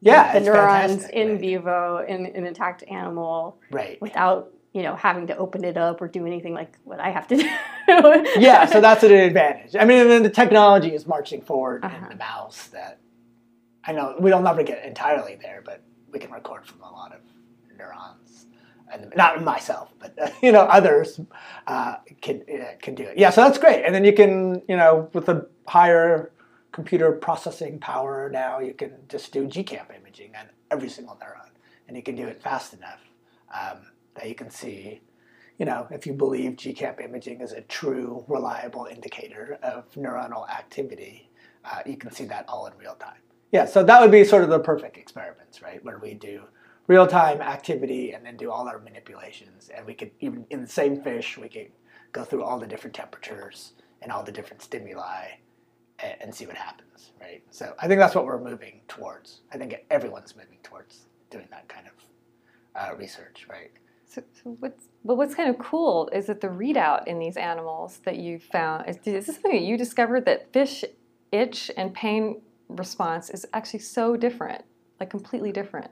yeah, 0.00 0.32
the 0.38 0.40
neurons 0.40 0.92
fantastic, 0.92 1.14
in 1.14 1.28
right. 1.32 1.40
vivo 1.40 2.04
in 2.06 2.26
an 2.26 2.46
intact 2.46 2.82
animal 2.84 3.58
Right. 3.70 4.00
without 4.00 4.50
you 4.72 4.82
know 4.82 4.94
having 4.96 5.26
to 5.28 5.36
open 5.36 5.64
it 5.64 5.76
up 5.76 6.00
or 6.02 6.08
do 6.08 6.26
anything 6.26 6.54
like 6.54 6.78
what 6.84 7.00
I 7.00 7.10
have 7.10 7.26
to 7.28 7.36
do. 7.36 7.44
yeah, 8.38 8.66
so 8.66 8.80
that's 8.80 9.02
an 9.02 9.12
advantage. 9.12 9.74
I 9.76 9.84
mean, 9.84 9.98
and 10.02 10.10
then 10.10 10.22
the 10.22 10.30
technology 10.30 10.94
is 10.94 11.06
marching 11.06 11.40
forward 11.42 11.84
Uh-huh. 11.84 11.96
in 12.02 12.08
the 12.10 12.16
mouse 12.16 12.66
that 12.68 12.98
I 13.84 13.92
know 13.92 14.14
we 14.20 14.30
don't 14.30 14.44
never 14.44 14.62
get 14.62 14.84
entirely 14.84 15.36
there, 15.40 15.62
but 15.64 15.82
we 16.12 16.18
can 16.18 16.30
record 16.30 16.66
from 16.66 16.80
a 16.82 16.90
lot 16.90 17.12
of 17.12 17.20
neurons. 17.76 18.46
And 18.90 19.12
not 19.16 19.42
myself, 19.44 19.92
but 19.98 20.16
you 20.42 20.50
know 20.52 20.60
others 20.62 21.20
uh, 21.66 21.96
can 22.22 22.42
uh, 22.50 22.72
can 22.80 22.94
do 22.94 23.02
it. 23.02 23.18
Yeah, 23.18 23.28
so 23.30 23.42
that's 23.42 23.58
great. 23.58 23.84
And 23.84 23.94
then 23.94 24.02
you 24.04 24.12
can 24.14 24.62
you 24.68 24.76
know 24.76 25.10
with 25.12 25.26
the 25.26 25.46
higher 25.66 26.30
computer 26.72 27.12
processing 27.12 27.78
power 27.78 28.28
now, 28.30 28.58
you 28.60 28.74
can 28.74 28.94
just 29.08 29.32
do 29.32 29.46
GCamp 29.46 29.94
imaging 29.96 30.34
on 30.36 30.46
every 30.70 30.88
single 30.88 31.16
neuron, 31.16 31.50
and 31.86 31.96
you 31.96 32.02
can 32.02 32.14
do 32.14 32.26
it 32.26 32.42
fast 32.42 32.74
enough 32.74 33.00
um, 33.54 33.78
that 34.14 34.28
you 34.28 34.34
can 34.34 34.50
see 34.50 35.00
you 35.58 35.66
know, 35.66 35.88
if 35.90 36.06
you 36.06 36.12
believe 36.12 36.52
GCamp 36.52 37.04
imaging 37.04 37.40
is 37.40 37.52
a 37.52 37.62
true, 37.62 38.24
reliable 38.28 38.86
indicator 38.86 39.58
of 39.62 39.92
neuronal 39.94 40.48
activity, 40.48 41.30
uh, 41.64 41.80
you 41.84 41.96
can 41.96 42.12
see 42.12 42.24
that 42.26 42.48
all 42.48 42.66
in 42.66 42.72
real 42.78 42.94
time. 42.94 43.18
Yeah, 43.50 43.64
so 43.64 43.82
that 43.82 44.00
would 44.00 44.12
be 44.12 44.24
sort 44.24 44.44
of 44.44 44.50
the 44.50 44.60
perfect 44.60 44.96
experiments, 44.96 45.60
right? 45.60 45.84
Where 45.84 45.98
we 45.98 46.14
do 46.14 46.42
real 46.86 47.06
time 47.06 47.40
activity 47.40 48.12
and 48.12 48.24
then 48.24 48.36
do 48.36 48.52
all 48.52 48.68
our 48.68 48.78
manipulations. 48.78 49.70
And 49.74 49.84
we 49.84 49.94
could, 49.94 50.12
even 50.20 50.46
in 50.50 50.60
the 50.62 50.68
same 50.68 51.02
fish, 51.02 51.36
we 51.36 51.48
could 51.48 51.72
go 52.12 52.24
through 52.24 52.44
all 52.44 52.58
the 52.58 52.66
different 52.66 52.94
temperatures 52.94 53.72
and 54.00 54.12
all 54.12 54.22
the 54.22 54.32
different 54.32 54.62
stimuli 54.62 55.26
and, 56.00 56.34
see 56.34 56.46
what 56.46 56.56
happens, 56.56 57.12
right? 57.20 57.42
So 57.50 57.74
I 57.78 57.88
think 57.88 57.98
that's 57.98 58.14
what 58.14 58.24
we're 58.24 58.40
moving 58.40 58.80
towards. 58.88 59.40
I 59.52 59.58
think 59.58 59.74
everyone's 59.90 60.36
moving 60.36 60.58
towards 60.62 61.06
doing 61.30 61.46
that 61.50 61.68
kind 61.68 61.86
of 61.86 61.92
uh, 62.80 62.96
research, 62.96 63.46
right? 63.50 63.70
So, 64.06 64.22
so 64.32 64.56
what's 64.60 64.84
but 65.04 65.16
what's 65.16 65.34
kind 65.34 65.50
of 65.50 65.58
cool 65.58 66.08
is 66.12 66.26
that 66.26 66.40
the 66.40 66.48
readout 66.48 67.06
in 67.06 67.18
these 67.18 67.36
animals 67.36 68.00
that 68.04 68.16
you 68.16 68.38
found 68.38 68.88
is, 68.88 68.96
is 69.04 69.26
this 69.26 69.36
something 69.36 69.52
that 69.52 69.62
you 69.62 69.76
discovered 69.76 70.24
that 70.24 70.52
fish 70.52 70.84
itch 71.32 71.70
and 71.76 71.92
pain 71.92 72.40
response 72.68 73.30
is 73.30 73.46
actually 73.52 73.80
so 73.80 74.16
different, 74.16 74.64
like 74.98 75.10
completely 75.10 75.52
different, 75.52 75.90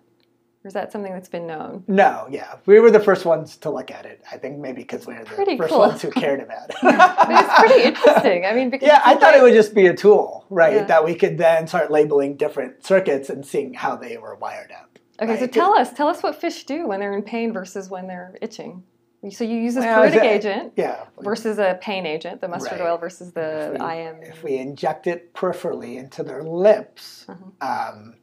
or 0.66 0.68
is 0.68 0.72
that 0.74 0.90
something 0.90 1.12
that's 1.12 1.28
been 1.28 1.46
known? 1.46 1.84
No, 1.86 2.26
yeah, 2.28 2.56
we 2.66 2.80
were 2.80 2.90
the 2.90 2.98
first 2.98 3.24
ones 3.24 3.56
to 3.58 3.70
look 3.70 3.92
at 3.92 4.04
it. 4.04 4.20
I 4.32 4.36
think 4.36 4.58
maybe 4.58 4.82
because 4.82 5.06
we 5.06 5.14
were 5.14 5.20
the 5.24 5.56
first 5.56 5.70
cool. 5.70 5.78
ones 5.78 6.02
who 6.02 6.10
cared 6.10 6.40
about 6.40 6.70
it. 6.70 6.76
It's 6.82 7.58
pretty 7.60 7.84
interesting. 7.84 8.44
I 8.44 8.52
mean, 8.52 8.68
because 8.70 8.86
yeah, 8.88 9.00
I 9.04 9.14
thought 9.14 9.34
it 9.36 9.42
would 9.42 9.54
just 9.54 9.74
be 9.74 9.86
a 9.86 9.94
tool, 9.94 10.44
right? 10.50 10.74
Yeah. 10.74 10.84
That 10.84 11.04
we 11.04 11.14
could 11.14 11.38
then 11.38 11.68
start 11.68 11.92
labeling 11.92 12.36
different 12.36 12.84
circuits 12.84 13.30
and 13.30 13.46
seeing 13.46 13.74
how 13.74 13.94
they 13.94 14.16
were 14.16 14.34
wired 14.34 14.72
up. 14.72 14.98
Okay, 15.22 15.38
so 15.38 15.46
tell 15.46 15.72
us, 15.78 15.92
tell 15.92 16.08
us 16.08 16.20
what 16.22 16.34
fish 16.40 16.64
do 16.64 16.88
when 16.88 16.98
they're 16.98 17.14
in 17.16 17.22
pain 17.22 17.52
versus 17.52 17.88
when 17.88 18.08
they're 18.08 18.36
itching. 18.42 18.82
So 19.30 19.44
you 19.44 19.56
use 19.56 19.74
this 19.76 19.84
Well, 19.84 20.04
agent 20.04 20.72
Yeah. 20.76 21.04
versus 21.20 21.58
a 21.58 21.78
pain 21.80 22.06
agent, 22.06 22.40
the 22.40 22.48
mustard 22.48 22.80
Right. 22.80 22.88
oil 22.90 22.98
versus 22.98 23.32
the 23.32 23.72
if 23.74 23.80
we, 23.80 23.86
IM. 23.86 24.22
if 24.22 24.42
we 24.42 24.56
inject 24.56 25.06
it 25.06 25.32
peripherally 25.32 25.96
into 25.96 26.22
their 26.24 26.42
lips, 26.42 27.24
Uh-huh. 27.28 27.90
um, 27.92 28.16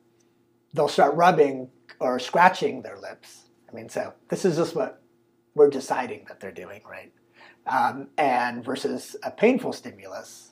they'll 0.73 0.87
start 0.87 1.15
rubbing 1.15 1.69
or 1.99 2.19
scratching 2.19 2.81
their 2.81 2.97
lips. 2.99 3.49
I 3.69 3.75
mean, 3.75 3.89
so 3.89 4.13
this 4.29 4.45
is 4.45 4.57
just 4.57 4.75
what 4.75 5.01
we're 5.55 5.69
deciding 5.69 6.25
that 6.27 6.39
they're 6.39 6.51
doing, 6.51 6.81
right? 6.89 7.11
Um, 7.67 8.09
and 8.17 8.63
versus 8.63 9.15
a 9.23 9.31
painful 9.31 9.73
stimulus. 9.73 10.51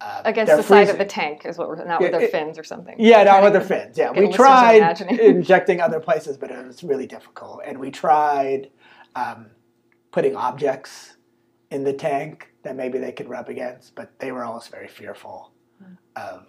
Uh, 0.00 0.20
Against 0.26 0.54
the 0.54 0.62
side 0.62 0.90
of 0.90 0.98
the 0.98 1.04
tank 1.06 1.46
is 1.46 1.56
what 1.56 1.68
we're 1.68 1.76
not 1.76 2.00
Yeah, 2.00 2.08
with 2.08 2.12
their 2.12 2.20
it- 2.22 2.30
fins 2.32 2.58
or 2.58 2.64
something. 2.64 2.96
Yeah, 2.98 3.22
not 3.22 3.42
with 3.42 3.52
their 3.54 3.62
fins. 3.62 3.96
Yeah, 3.96 4.10
we 4.10 4.30
tried 4.30 5.00
injecting 5.10 5.80
other 5.80 6.00
places, 6.00 6.36
but 6.36 6.50
it 6.50 6.66
was 6.66 6.82
really 6.84 7.06
difficult. 7.06 7.60
And 7.64 7.78
we 7.78 7.90
tried 7.90 8.70
um, 9.14 9.46
putting 10.10 10.36
objects 10.36 11.16
in 11.70 11.82
the 11.84 11.92
tank 11.94 12.48
that 12.62 12.76
maybe 12.76 12.98
they 12.98 13.12
could 13.12 13.28
rub 13.28 13.48
against, 13.48 13.94
but 13.94 14.18
they 14.18 14.32
were 14.32 14.44
always 14.44 14.66
very 14.68 14.88
fearful 14.88 15.52
Hmm. 15.82 15.94
of 16.16 16.46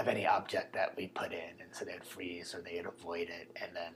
of 0.00 0.08
any 0.08 0.26
object 0.26 0.72
that 0.74 0.94
we 0.96 1.08
put 1.08 1.32
in, 1.32 1.60
and 1.60 1.72
so 1.72 1.84
they'd 1.84 2.04
freeze 2.04 2.54
or 2.54 2.62
they'd 2.62 2.86
avoid 2.86 3.28
it. 3.28 3.50
And 3.60 3.70
then, 3.74 3.92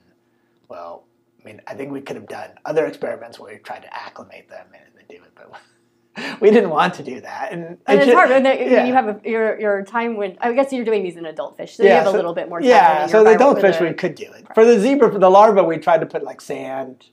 well, 0.68 1.04
I 1.40 1.46
mean, 1.49 1.61
I 1.66 1.75
think 1.75 1.92
we 1.92 2.00
could 2.00 2.16
have 2.16 2.28
done 2.28 2.50
other 2.64 2.87
experiments 2.87 3.38
where 3.38 3.54
we 3.54 3.58
tried 3.58 3.80
to 3.82 3.94
acclimate 3.94 4.49
them 4.49 4.66
and 4.75 4.84
then 4.94 5.04
do 5.08 5.25
it, 5.25 5.32
but 5.34 6.40
we 6.40 6.50
didn't 6.50 6.70
want 6.70 6.94
to 6.94 7.02
do 7.02 7.20
that. 7.23 7.52
And, 7.52 7.78
And 7.87 8.00
it's 8.00 8.12
hard. 8.12 8.30
And 8.30 8.44
yeah. 8.44 8.84
you 8.84 8.92
have 8.92 9.08
a, 9.08 9.20
your 9.28 9.58
your 9.61 9.84
time 9.84 10.16
when 10.16 10.37
I 10.40 10.52
guess 10.52 10.73
you're 10.73 10.84
doing 10.84 11.02
these 11.02 11.16
in 11.16 11.25
adult 11.26 11.56
fish, 11.56 11.76
so 11.76 11.82
you 11.82 11.88
Yeah, 11.88 12.04
have 12.04 12.06
a 12.06 12.16
little 12.16 12.34
bit 12.34 12.49
more 12.49 12.61
time. 12.61 12.68
Yeah, 12.68 13.06
so 13.06 13.25
the 13.25 13.30
adult 13.34 13.61
fish 13.61 13.78
the- 13.78 13.84
we 13.84 13.92
could 13.94 14.14
do 14.14 14.30
it. 14.32 14.46
For 14.54 14.64
the 14.64 14.78
zebra, 14.78 15.11
for 15.11 15.18
the 15.18 15.30
larva, 15.30 15.64
we 15.64 15.78
tried 15.78 15.99
to 15.99 16.06
put 16.06 16.23
like 16.23 16.40
sand, 16.40 17.06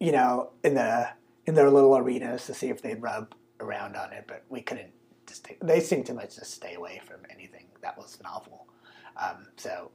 you 0.00 0.12
know, 0.12 0.50
in 0.64 0.74
the 0.74 1.08
in 1.46 1.54
their 1.54 1.70
little 1.70 1.96
arenas 1.96 2.46
to 2.46 2.54
see 2.54 2.68
if 2.68 2.82
they'd 2.82 3.00
rub 3.00 3.32
around 3.60 3.96
on 3.96 4.12
it, 4.12 4.24
but 4.26 4.44
we 4.48 4.60
couldn't. 4.60 4.90
Just 5.26 5.44
take, 5.44 5.58
they 5.58 5.80
seem 5.80 6.04
to 6.04 6.14
much 6.14 6.36
just 6.36 6.52
stay 6.52 6.74
away 6.74 7.00
from 7.04 7.16
anything 7.28 7.66
that 7.86 7.96
was 7.96 8.18
novel. 8.22 8.66
Um, 9.16 9.46
so, 9.56 9.92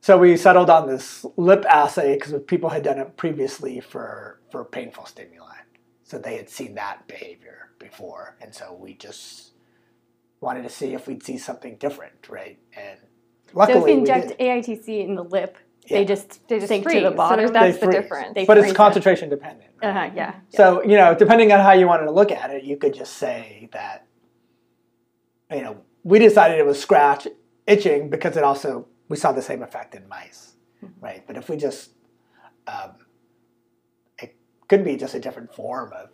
so 0.00 0.16
we 0.18 0.36
settled 0.38 0.70
on 0.70 0.88
this 0.88 1.24
lip 1.36 1.64
assay 1.68 2.14
because 2.14 2.32
people 2.46 2.70
had 2.70 2.82
done 2.82 2.98
it 2.98 3.16
previously 3.16 3.80
for 3.80 4.40
for 4.50 4.64
painful 4.64 5.04
stimuli, 5.06 5.56
so 6.02 6.18
they 6.18 6.36
had 6.36 6.48
seen 6.48 6.74
that 6.76 7.06
behavior 7.06 7.70
before, 7.78 8.36
and 8.40 8.54
so 8.54 8.76
we 8.80 8.94
just 8.94 9.52
wanted 10.40 10.62
to 10.62 10.70
see 10.70 10.94
if 10.94 11.06
we'd 11.06 11.22
see 11.22 11.36
something 11.38 11.76
different, 11.76 12.28
right? 12.28 12.58
And 12.76 12.98
So 13.52 13.58
luckily, 13.58 13.78
if 13.78 13.80
you 13.88 13.94
we 13.94 14.00
inject 14.00 14.28
did. 14.28 14.38
AITC 14.38 14.88
in 15.04 15.14
the 15.14 15.24
lip, 15.24 15.56
Yeah. 15.86 15.98
they 15.98 16.04
just 16.06 16.48
They 16.48 16.56
just 16.58 16.68
sink 16.68 16.84
freeze. 16.84 17.02
to 17.02 17.10
the 17.10 17.16
bottom. 17.16 17.38
there's- 17.38 17.52
that's 17.52 17.74
They 17.78 17.80
the 17.80 17.86
freeze. 17.92 18.02
difference. 18.02 18.34
They 18.34 18.44
but 18.46 18.56
it's 18.58 18.64
freeze 18.66 18.72
it. 18.72 18.76
concentration 18.76 19.28
dependent. 19.28 19.70
right? 19.82 19.88
uh-huh, 19.90 20.10
yeah. 20.16 20.34
So 20.50 20.82
you 20.82 20.96
know, 20.96 21.14
depending 21.14 21.52
on 21.52 21.60
how 21.60 21.72
you 21.72 21.86
wanted 21.86 22.04
to 22.06 22.12
look 22.12 22.30
at 22.32 22.50
it, 22.50 22.64
you 22.64 22.76
could 22.76 22.94
just 22.94 23.14
say 23.14 23.68
that 23.72 24.06
you 25.50 25.62
know 25.62 25.76
we 26.04 26.18
decided 26.18 26.58
it 26.58 26.66
was 26.66 26.80
scratch 26.80 27.26
itching 27.66 28.08
because 28.10 28.36
it 28.36 28.44
also 28.44 28.86
we 29.08 29.16
saw 29.16 29.32
the 29.32 29.42
same 29.42 29.62
effect 29.62 29.94
in 29.94 30.06
mice, 30.08 30.52
Mm-hmm. 30.84 31.04
right? 31.04 31.26
But 31.26 31.36
if 31.36 31.48
we 31.48 31.56
just 31.56 31.90
um, 32.66 32.90
it 34.18 34.36
could 34.68 34.84
be 34.84 34.96
just 34.96 35.14
a 35.14 35.20
different 35.20 35.54
form 35.54 35.92
of 35.92 36.10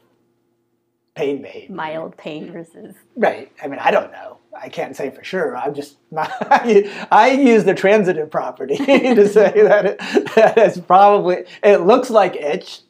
pain 1.14 1.42
behavior. 1.42 1.74
mild 1.74 2.16
pain 2.16 2.52
versus 2.52 2.94
Right. 3.16 3.50
I 3.62 3.66
mean, 3.66 3.80
I 3.80 3.90
don't 3.90 4.12
know. 4.12 4.38
I 4.60 4.68
can't 4.68 4.94
say 4.96 5.10
for 5.10 5.22
sure. 5.24 5.56
I'm 5.56 5.74
just 5.74 5.96
I 6.16 7.36
use 7.40 7.64
the 7.64 7.74
transitive 7.74 8.30
property 8.30 8.76
to 8.76 9.28
say 9.28 9.52
that 9.62 9.86
it, 9.86 9.98
that 10.34 10.56
it's 10.58 10.78
probably 10.78 11.44
it 11.62 11.78
looks 11.82 12.10
like 12.10 12.36
itch. 12.36 12.80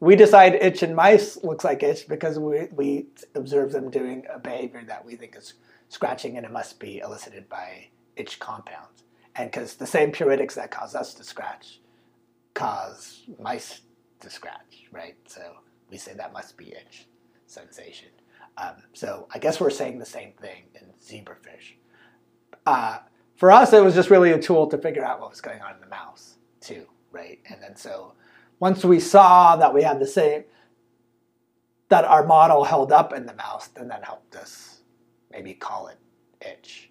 We 0.00 0.14
decide 0.16 0.54
itch 0.54 0.82
in 0.84 0.94
mice 0.94 1.42
looks 1.42 1.64
like 1.64 1.82
itch 1.82 2.08
because 2.08 2.38
we 2.38 2.66
we 2.72 3.06
observe 3.34 3.72
them 3.72 3.90
doing 3.90 4.24
a 4.32 4.38
behavior 4.38 4.82
that 4.86 5.04
we 5.04 5.16
think 5.16 5.36
is 5.36 5.54
scratching, 5.88 6.36
and 6.36 6.46
it 6.46 6.52
must 6.52 6.78
be 6.78 6.98
elicited 6.98 7.48
by 7.48 7.88
itch 8.16 8.38
compounds. 8.38 9.04
And 9.36 9.50
because 9.50 9.74
the 9.74 9.86
same 9.86 10.10
puritics 10.10 10.54
that 10.56 10.70
cause 10.70 10.94
us 10.94 11.14
to 11.14 11.24
scratch 11.24 11.80
cause 12.54 13.22
mice 13.40 13.82
to 14.20 14.28
scratch, 14.28 14.86
right? 14.90 15.16
So 15.26 15.40
we 15.90 15.96
say 15.96 16.14
that 16.14 16.32
must 16.32 16.56
be 16.56 16.72
itch 16.72 17.06
sensation. 17.46 18.08
Um, 18.56 18.82
so 18.92 19.28
I 19.32 19.38
guess 19.38 19.60
we're 19.60 19.70
saying 19.70 19.98
the 19.98 20.06
same 20.06 20.32
thing 20.40 20.64
in 20.74 20.88
zebrafish. 21.00 21.74
Uh, 22.66 22.98
for 23.36 23.52
us, 23.52 23.72
it 23.72 23.82
was 23.82 23.94
just 23.94 24.10
really 24.10 24.32
a 24.32 24.42
tool 24.42 24.66
to 24.66 24.78
figure 24.78 25.04
out 25.04 25.20
what 25.20 25.30
was 25.30 25.40
going 25.40 25.60
on 25.60 25.74
in 25.76 25.80
the 25.80 25.86
mouse 25.86 26.38
too, 26.60 26.86
right? 27.12 27.38
And 27.48 27.62
then 27.62 27.76
so 27.76 28.14
once 28.58 28.84
we 28.84 28.98
saw 28.98 29.54
that 29.54 29.72
we 29.72 29.84
had 29.84 30.00
the 30.00 30.06
same, 30.06 30.42
that 31.88 32.04
our 32.04 32.26
model 32.26 32.64
held 32.64 32.90
up 32.90 33.12
in 33.12 33.24
the 33.24 33.34
mouse, 33.34 33.68
then 33.68 33.88
that 33.88 34.04
helped 34.04 34.34
us 34.34 34.77
maybe 35.30 35.54
call 35.54 35.88
it 35.88 35.98
itch, 36.40 36.90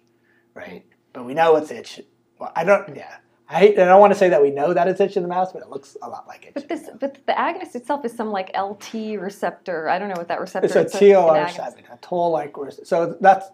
right? 0.54 0.84
But 1.12 1.24
we 1.24 1.34
know 1.34 1.56
it's 1.56 1.70
itch. 1.70 2.00
Well, 2.38 2.52
I 2.54 2.64
don't. 2.64 2.96
Yeah, 2.96 3.16
I 3.48 3.58
hate. 3.58 3.78
I 3.78 3.84
don't 3.84 4.00
want 4.00 4.12
to 4.12 4.18
say 4.18 4.28
that 4.28 4.42
we 4.42 4.50
know 4.50 4.74
that 4.74 4.88
it's 4.88 5.00
itch 5.00 5.16
in 5.16 5.22
the 5.22 5.28
mouse, 5.28 5.52
but 5.52 5.62
it 5.62 5.70
looks 5.70 5.96
a 6.02 6.08
lot 6.08 6.26
like 6.26 6.46
itch. 6.46 6.54
But 6.54 6.62
in 6.64 6.68
the 6.68 6.76
this, 6.76 6.90
but 6.98 7.14
the 7.26 7.32
agonist 7.32 7.74
itself 7.74 8.04
is 8.04 8.12
some 8.12 8.30
like 8.30 8.50
LT 8.56 9.18
receptor. 9.18 9.88
I 9.88 9.98
don't 9.98 10.08
know 10.08 10.18
what 10.18 10.28
that 10.28 10.40
receptor. 10.40 10.66
Is. 10.66 10.76
It's 10.76 10.94
a 10.94 10.98
TLR7, 10.98 11.92
a 11.92 11.98
toll 12.00 12.30
like 12.30 12.56
receptor. 12.56 12.84
so 12.84 13.16
that's 13.20 13.48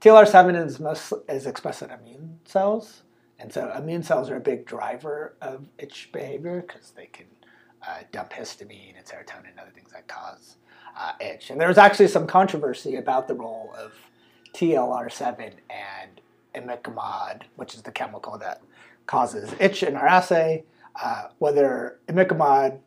TLR 0.00 0.26
seven 0.26 0.54
is 0.54 0.80
most 0.80 1.12
is 1.28 1.46
expressed 1.46 1.82
in 1.82 1.90
immune 1.90 2.38
cells, 2.44 3.02
and 3.38 3.52
so 3.52 3.72
immune 3.76 4.02
cells 4.02 4.30
are 4.30 4.36
a 4.36 4.40
big 4.40 4.66
driver 4.66 5.36
of 5.40 5.66
itch 5.78 6.10
behavior 6.12 6.64
because 6.66 6.92
they 6.92 7.06
can 7.06 7.26
uh, 7.86 7.98
dump 8.12 8.32
histamine 8.32 8.96
and 8.96 9.06
serotonin 9.06 9.50
and 9.50 9.58
other 9.60 9.70
things 9.74 9.92
that 9.92 10.06
cause 10.06 10.56
uh, 10.96 11.12
itch. 11.20 11.50
And 11.50 11.60
there 11.60 11.68
was 11.68 11.78
actually 11.78 12.08
some 12.08 12.26
controversy 12.26 12.96
about 12.96 13.28
the 13.28 13.34
role 13.34 13.74
of 13.78 13.92
TLR 14.52 15.10
seven 15.10 15.52
and 15.70 16.20
imicamod, 16.54 17.42
which 17.56 17.74
is 17.74 17.82
the 17.82 17.92
chemical 17.92 18.38
that 18.38 18.62
causes 19.06 19.54
itch 19.60 19.82
in 19.82 19.96
our 19.96 20.06
assay. 20.06 20.64
Uh, 21.02 21.28
whether 21.38 21.98
imicamod 22.08 22.80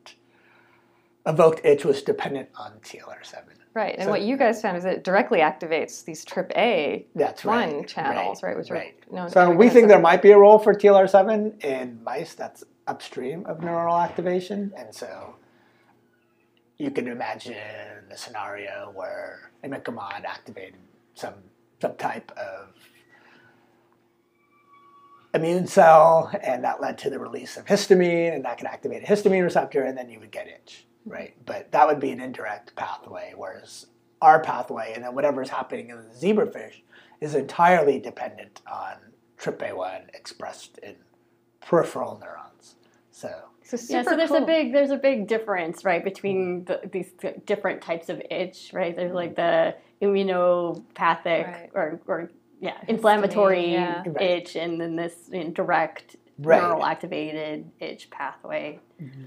evoked 1.26 1.64
itch 1.66 1.86
was 1.86 2.02
dependent 2.02 2.50
on 2.58 2.74
TLR7. 2.84 3.44
Right, 3.74 3.96
and 3.96 4.04
So- 4.04 4.10
what 4.12 4.22
you 4.22 4.38
guys 4.38 4.62
found 4.62 4.78
is 4.78 4.86
it 4.86 5.04
directly 5.04 5.40
activates 5.40 6.04
these 6.04 6.24
TRPA 6.26 7.06
That's 7.16 7.44
one 7.44 7.78
right. 7.78 7.88
channels, 7.88 8.44
right? 8.44 8.56
Which 8.56 8.70
right. 8.70 8.94
are 9.10 9.16
known. 9.16 9.30
So 9.30 9.50
we 9.52 9.70
think 9.70 9.88
there 9.88 10.00
might 10.00 10.22
be 10.22 10.32
a 10.32 10.38
role 10.38 10.60
for 10.60 10.74
TLR7 10.74 11.64
in 11.64 12.04
mice. 12.04 12.36
That's 12.36 12.64
upstream 12.88 13.46
of 13.46 13.62
neural 13.62 13.98
activation, 13.98 14.74
and 14.78 14.94
so 14.94 15.36
you 16.78 16.92
can 16.92 17.08
imagine 17.08 17.56
a 18.12 18.18
scenario 18.18 18.92
where 18.94 19.52
imicamod 19.64 20.26
activated 20.26 20.76
some 21.16 21.34
some 21.84 21.96
type 21.98 22.32
of 22.38 22.70
immune 25.34 25.68
cell, 25.68 26.32
and 26.42 26.64
that 26.64 26.80
led 26.80 26.98
to 26.98 27.10
the 27.10 27.20
release 27.20 27.58
of 27.58 27.66
histamine, 27.66 28.34
and 28.34 28.46
that 28.46 28.58
could 28.58 28.68
activate 28.68 29.04
a 29.04 29.06
histamine 29.06 29.44
receptor, 29.44 29.84
and 29.84 29.98
then 29.98 30.10
you 30.10 30.18
would 30.18 30.32
get 30.32 30.48
itch, 30.48 30.86
right? 31.06 31.36
But 31.46 31.74
that 31.74 31.86
would 31.86 32.00
be 32.00 32.12
an 32.12 32.22
indirect 32.22 32.74
pathway, 32.78 33.34
whereas 33.36 33.88
our 34.22 34.40
pathway, 34.40 34.94
and 34.96 35.04
then 35.04 35.14
whatever's 35.14 35.50
happening 35.50 35.90
in 35.90 35.98
the 35.98 36.16
zebrafish, 36.16 36.84
is 37.20 37.36
entirely 37.36 38.00
dependent 38.00 38.62
on 38.72 38.96
TRPA1 39.38 40.08
expressed 40.14 40.78
in 40.78 40.96
peripheral 41.60 42.18
neurons. 42.18 42.76
So 43.12 43.30
So 43.64 43.78
Yeah, 43.90 44.04
so 44.04 44.16
there's 44.18 44.30
cool. 44.30 44.44
a 44.44 44.46
big 44.46 44.74
there's 44.74 44.92
a 44.92 44.98
big 44.98 45.28
difference, 45.28 45.86
right, 45.86 46.04
between 46.04 46.66
the, 46.66 46.82
these 46.92 47.12
th- 47.20 47.38
different 47.46 47.82
types 47.82 48.10
of 48.10 48.22
itch, 48.30 48.72
right? 48.74 48.96
There's 48.96 49.14
like 49.14 49.36
the 49.36 49.76
immunopathic 50.02 51.26
Right. 51.26 51.70
or, 51.74 52.00
or 52.08 52.32
yeah, 52.60 52.78
inflammatory 52.88 53.72
yeah. 53.74 54.04
Itch, 54.20 54.56
and 54.56 54.80
then 54.80 54.96
this 54.96 55.30
direct 55.54 56.16
Right. 56.40 56.62
neural 56.62 56.84
activated 56.84 57.70
itch 57.80 58.10
pathway. 58.10 58.80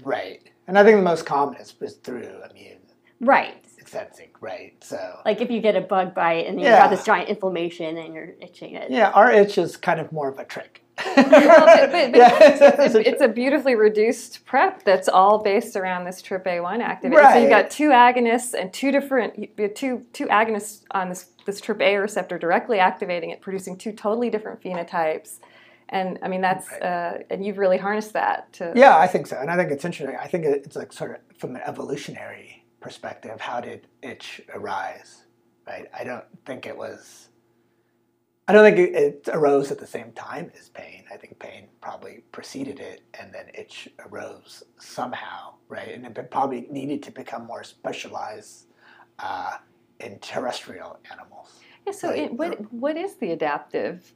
right, 0.03 0.41
and 0.67 0.77
I 0.77 0.83
think 0.83 0.97
the 0.97 1.03
most 1.03 1.25
common 1.25 1.55
is, 1.55 1.73
is 1.81 1.93
through 1.95 2.29
immune 2.51 2.79
Right. 3.21 3.65
Sensing, 3.87 4.29
right? 4.41 4.73
So 4.83 5.19
Like 5.25 5.41
if 5.41 5.49
you 5.49 5.61
get 5.61 5.75
a 5.75 5.81
bug 5.81 6.13
bite 6.13 6.45
and 6.47 6.59
you 6.59 6.67
Yeah. 6.67 6.81
have 6.81 6.91
this 6.91 7.03
giant 7.03 7.29
inflammation 7.29 7.97
and 7.97 8.13
you're 8.13 8.33
itching 8.41 8.75
it. 8.75 8.89
yeah, 8.91 9.09
our 9.11 9.31
itch 9.31 9.57
is 9.57 9.77
kind 9.77 9.99
of 9.99 10.11
more 10.11 10.27
of 10.29 10.37
a 10.39 10.45
trick. 10.45 10.83
Well, 11.15 11.25
but, 11.65 11.91
but, 11.91 12.11
but 12.11 12.17
Yeah, 12.17 12.37
it's, 12.41 12.61
it's 12.61 12.95
a 12.95 12.97
a, 12.97 13.01
it's 13.13 13.21
a 13.21 13.27
beautifully 13.27 13.75
reduced 13.75 14.45
prep 14.45 14.83
that's 14.83 15.07
all 15.07 15.39
based 15.43 15.75
around 15.75 16.05
this 16.05 16.21
TRPA1 16.21 16.81
activity. 16.81 17.21
So 17.21 17.37
you've 17.39 17.49
got 17.49 17.69
two 17.69 17.89
agonists 17.89 18.53
and 18.53 18.73
two 18.73 18.91
different 18.91 19.49
two 19.75 20.05
two 20.13 20.25
agonists 20.27 20.83
on 20.91 21.09
this 21.09 21.29
this 21.45 21.61
TRPA 21.61 22.01
receptor 22.01 22.37
directly 22.37 22.79
activating 22.79 23.29
it, 23.29 23.41
producing 23.41 23.77
two 23.77 23.91
totally 23.93 24.29
different 24.29 24.61
phenotypes. 24.61 25.39
And 25.89 26.19
I 26.23 26.27
mean 26.27 26.41
that's 26.41 26.69
Right. 26.71 26.81
uh, 26.83 27.13
and 27.29 27.45
you've 27.45 27.57
really 27.59 27.77
harnessed 27.77 28.13
that 28.13 28.51
to 28.53 28.73
Yeah, 28.75 28.97
I 28.97 29.07
think 29.07 29.27
so, 29.27 29.37
and 29.37 29.49
I 29.51 29.55
think 29.55 29.71
it's 29.71 29.85
interesting. 29.85 30.17
I 30.19 30.27
think 30.27 30.45
it's 30.45 30.75
like 30.75 30.91
sort 30.93 31.11
of 31.11 31.37
from 31.37 31.55
an 31.55 31.61
evolutionary 31.65 32.56
perspective, 32.87 33.41
how 33.41 33.59
did 33.59 33.85
itch 34.01 34.41
arise? 34.53 35.25
Right? 35.67 35.87
I 35.93 36.05
don't 36.05 36.23
think 36.45 36.65
it 36.65 36.75
was. 36.75 37.27
I 38.47 38.53
don't 38.53 38.63
think 38.63 38.95
it, 38.95 39.27
arose 39.33 39.71
at 39.71 39.77
the 39.77 39.85
same 39.85 40.13
time 40.13 40.49
as 40.57 40.69
pain. 40.69 41.03
I 41.13 41.17
think 41.17 41.37
pain 41.37 41.67
probably 41.81 42.23
preceded 42.31 42.79
it, 42.79 43.01
and 43.19 43.33
then 43.33 43.47
itch 43.53 43.89
arose 44.05 44.63
somehow, 44.79 45.55
right? 45.67 45.89
And 45.93 46.05
it 46.05 46.31
probably 46.31 46.61
needed 46.71 47.03
to 47.03 47.11
become 47.11 47.45
more 47.45 47.65
specialized 47.65 48.67
uh, 49.19 49.57
in 49.99 50.17
terrestrial 50.19 50.97
animals. 51.11 51.59
Yeah, 51.85 51.91
so 51.91 52.07
Right. 52.09 52.19
it, 52.19 52.33
what 52.33 52.71
what 52.71 52.95
is 52.95 53.15
the 53.15 53.31
adaptive 53.33 54.13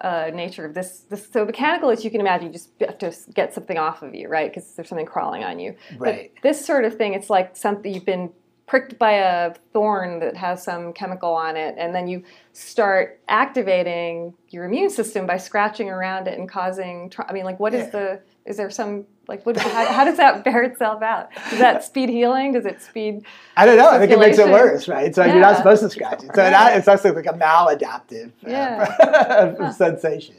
uh, 0.00 0.30
nature 0.32 0.64
of 0.64 0.74
this, 0.74 1.00
this? 1.10 1.28
So 1.30 1.44
mechanical, 1.44 1.90
as 1.90 2.04
you 2.04 2.10
can 2.10 2.20
imagine, 2.20 2.48
you 2.48 2.52
just 2.52 2.70
have 2.80 2.98
to 2.98 3.12
get 3.34 3.54
something 3.54 3.78
off 3.78 4.02
of 4.02 4.14
you, 4.14 4.28
right? 4.28 4.50
Because 4.52 4.70
there's 4.74 4.88
something 4.88 5.06
crawling 5.06 5.44
on 5.44 5.58
you. 5.58 5.76
Right. 5.98 6.32
But 6.34 6.42
this 6.42 6.64
sort 6.64 6.84
of 6.84 6.96
thing, 6.96 7.14
it's 7.14 7.30
like 7.30 7.56
something 7.56 7.92
you've 7.92 8.04
been 8.04 8.30
pricked 8.66 8.98
by 8.98 9.12
a 9.12 9.54
thorn 9.72 10.18
that 10.18 10.36
has 10.36 10.64
some 10.64 10.92
chemical 10.92 11.32
on 11.32 11.56
it, 11.56 11.76
and 11.78 11.94
then 11.94 12.08
you 12.08 12.24
start 12.52 13.20
activating 13.28 14.34
your 14.48 14.64
immune 14.64 14.90
system 14.90 15.24
by 15.26 15.36
scratching 15.36 15.88
around 15.88 16.26
it 16.26 16.36
and 16.38 16.48
causing. 16.48 17.08
Tra- 17.10 17.26
I 17.28 17.32
mean, 17.32 17.44
like, 17.44 17.60
what 17.60 17.74
is 17.74 17.84
Yeah. 17.84 17.90
the? 17.90 18.20
Is 18.44 18.56
there 18.56 18.70
some 18.70 19.06
like 19.28 19.44
what? 19.44 19.56
How, 19.56 19.86
how 19.92 20.04
does 20.04 20.16
that 20.18 20.44
bear 20.44 20.62
itself 20.62 21.02
out? 21.02 21.30
Does 21.50 21.58
that 21.58 21.84
speed 21.84 22.08
healing? 22.08 22.52
Does 22.52 22.64
it 22.66 22.80
speed? 22.82 23.24
I 23.56 23.66
don't 23.66 23.76
know. 23.76 23.88
I 23.90 23.98
think 23.98 24.12
it 24.12 24.18
makes 24.18 24.38
it 24.38 24.48
worse, 24.48 24.88
right? 24.88 25.14
So 25.14 25.24
you're 25.24 25.40
not 25.40 25.56
supposed 25.56 25.82
to 25.82 25.90
scratch 25.90 26.22
it. 26.24 26.30
So 26.34 26.42
Right. 26.42 26.50
that, 26.50 26.76
it's 26.76 26.88
actually 26.88 27.12
like 27.12 27.26
a 27.26 27.32
maladaptive 27.32 28.32
uh, 28.44 28.50
Yeah. 28.50 29.70
sensation, 29.72 30.36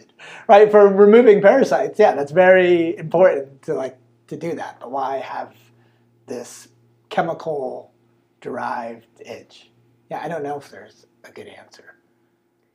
right? 0.48 0.70
For 0.72 0.88
removing 0.88 1.42
parasites, 1.42 2.00
yeah, 2.00 2.16
that's 2.16 2.32
very 2.32 2.96
important 2.98 3.62
to 3.64 3.74
like 3.74 3.98
to 4.28 4.38
do 4.38 4.54
that. 4.56 4.80
But 4.80 4.92
why 4.92 5.18
have 5.18 5.54
this 6.26 6.68
chemical 7.10 7.92
derived 8.42 9.08
itch? 9.26 9.70
Yeah, 10.10 10.22
I 10.24 10.28
don't 10.28 10.44
know 10.44 10.58
if 10.58 10.70
there's 10.70 11.06
a 11.26 11.32
good 11.32 11.48
answer, 11.48 11.96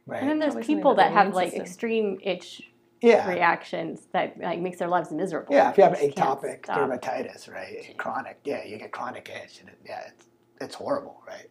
right? 0.06 0.20
And 0.20 0.28
then 0.30 0.38
there's 0.38 0.66
people 0.66 0.94
that 0.96 1.12
have 1.12 1.34
like 1.34 1.50
system. 1.50 1.62
extreme 1.62 2.18
itch 2.22 2.62
yeah, 3.02 3.28
reactions 3.28 4.08
that 4.12 4.38
like 4.40 4.60
makes 4.60 4.78
their 4.78 4.88
lives 4.88 5.10
miserable. 5.10 5.54
yeah. 5.54 5.70
If 5.70 5.78
you 5.78 5.84
have 5.84 5.98
They 5.98 6.06
just 6.08 6.16
can't 6.16 6.40
atopic 6.40 6.62
dermatitis, 6.62 7.52
right? 7.52 7.94
Chronic, 7.98 8.38
yeah, 8.44 8.64
you 8.64 8.78
get 8.78 8.92
chronic 8.92 9.30
itch, 9.44 9.60
and 9.60 9.68
it, 9.68 9.78
yeah, 9.84 10.02
it's 10.08 10.26
it's 10.60 10.74
horrible, 10.76 11.22
right? 11.26 11.48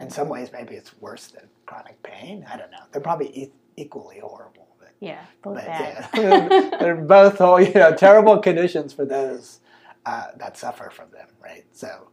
In 0.00 0.10
some 0.10 0.28
ways, 0.28 0.50
maybe 0.52 0.74
it's 0.74 0.92
worse 1.00 1.26
than 1.28 1.48
chronic 1.66 2.00
pain. 2.04 2.46
I 2.48 2.56
don't 2.56 2.70
know. 2.70 2.84
They're 2.92 3.02
probably 3.02 3.30
e- 3.36 3.52
equally 3.76 4.20
horrible. 4.20 4.68
But, 4.78 4.94
Yeah, 5.00 5.24
both 5.42 5.54
but 5.56 5.66
bad. 5.66 6.08
yeah, 6.14 6.70
they're 6.80 6.96
both 6.96 7.38
whole, 7.38 7.60
you 7.60 7.74
know 7.74 7.94
terrible 7.94 8.38
conditions 8.38 8.92
for 8.92 9.04
those 9.04 9.60
uh, 10.06 10.28
that 10.38 10.56
suffer 10.56 10.90
from 10.90 11.10
them, 11.10 11.28
right? 11.42 11.64
So, 11.72 12.08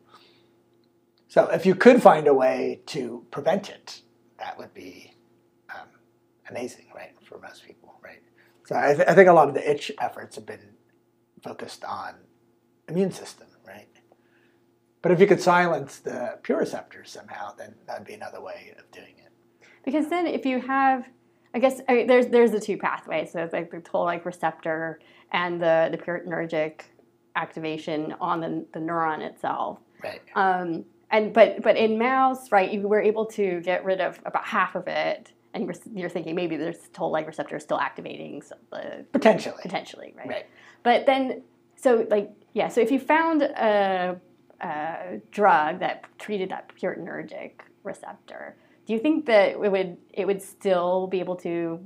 so 1.27 1.45
if 1.51 1.65
you 1.65 1.75
could 1.75 2.01
find 2.01 2.27
a 2.27 2.33
way 2.33 2.81
to 2.87 3.25
prevent 3.31 3.69
it, 3.69 4.01
that 4.39 4.57
would 4.57 4.73
be 4.73 5.15
um, 5.75 5.87
amazing, 6.49 6.87
right, 6.95 7.11
for 7.23 7.39
most 7.39 7.63
people? 7.65 7.78
So 8.69 8.75
I, 8.75 8.93
th- 8.93 9.07
I 9.07 9.15
think 9.15 9.27
a 9.27 9.33
lot 9.33 9.47
of 9.47 9.55
the 9.55 9.67
itch 9.67 9.91
efforts 9.99 10.35
have 10.35 10.45
been 10.45 10.75
focused 11.41 11.83
on 11.83 12.13
immune 12.87 13.09
system, 13.09 13.47
right? 13.67 13.87
But 15.01 15.11
if 15.11 15.19
you 15.19 15.25
could 15.25 15.41
silence 15.41 15.97
the 15.97 16.37
pure 16.43 16.59
receptors 16.59 17.09
somehow, 17.09 17.55
then 17.55 17.73
that'd 17.87 18.05
be 18.05 18.13
another 18.13 18.39
way 18.39 18.75
of 18.77 18.91
doing 18.91 19.15
it. 19.17 19.31
Because 19.83 20.07
then 20.07 20.27
if 20.27 20.45
you 20.45 20.61
have, 20.61 21.03
I 21.55 21.57
guess 21.57 21.81
I 21.89 21.95
mean, 21.95 22.05
there's 22.05 22.27
there's 22.27 22.51
the 22.51 22.59
two 22.59 22.77
pathways. 22.77 23.31
So 23.31 23.41
it's 23.41 23.53
like 23.53 23.71
the 23.71 23.79
toll 23.79 24.05
like 24.05 24.23
receptor 24.23 24.99
and 25.31 25.59
the 25.59 25.87
the 25.89 25.97
purinergic 25.97 26.81
activation 27.35 28.13
on 28.21 28.39
the, 28.39 28.67
the 28.73 28.79
neuron 28.79 29.21
itself. 29.21 29.79
Right. 30.03 30.21
Um, 30.35 30.85
and 31.09 31.33
but 31.33 31.63
but 31.63 31.75
in 31.75 31.97
mouse, 31.97 32.51
right, 32.51 32.71
you 32.71 32.87
were 32.87 33.01
able 33.01 33.25
to 33.25 33.61
get 33.61 33.83
rid 33.83 33.99
of 33.99 34.19
about 34.25 34.45
half 34.45 34.75
of 34.75 34.87
it, 34.87 35.31
and 35.53 35.65
you're, 35.65 35.75
you're 35.93 36.09
thinking 36.09 36.35
maybe 36.35 36.57
there's 36.57 36.89
toll 36.93 37.11
like 37.11 37.27
receptor 37.27 37.55
is 37.55 37.63
still 37.63 37.79
activating 37.79 38.41
some, 38.41 38.59
the 38.71 38.77
uh, 38.77 39.03
Potentially. 39.11 39.57
potentially, 39.61 40.13
right? 40.17 40.27
Right. 40.27 40.45
But 40.83 41.05
then, 41.05 41.43
so 41.75 42.05
like 42.09 42.31
yeah, 42.53 42.67
so 42.67 42.81
if 42.81 42.91
you 42.91 42.99
found 42.99 43.41
a, 43.41 44.19
a 44.61 45.21
drug 45.31 45.79
that 45.79 46.05
treated 46.17 46.49
that 46.49 46.71
purinergic 46.79 47.61
receptor, 47.83 48.55
do 48.85 48.93
you 48.93 48.99
think 48.99 49.25
that 49.27 49.51
it 49.51 49.71
would 49.71 49.97
it 50.13 50.25
would 50.25 50.41
still 50.41 51.07
be 51.07 51.19
able 51.19 51.35
to 51.37 51.79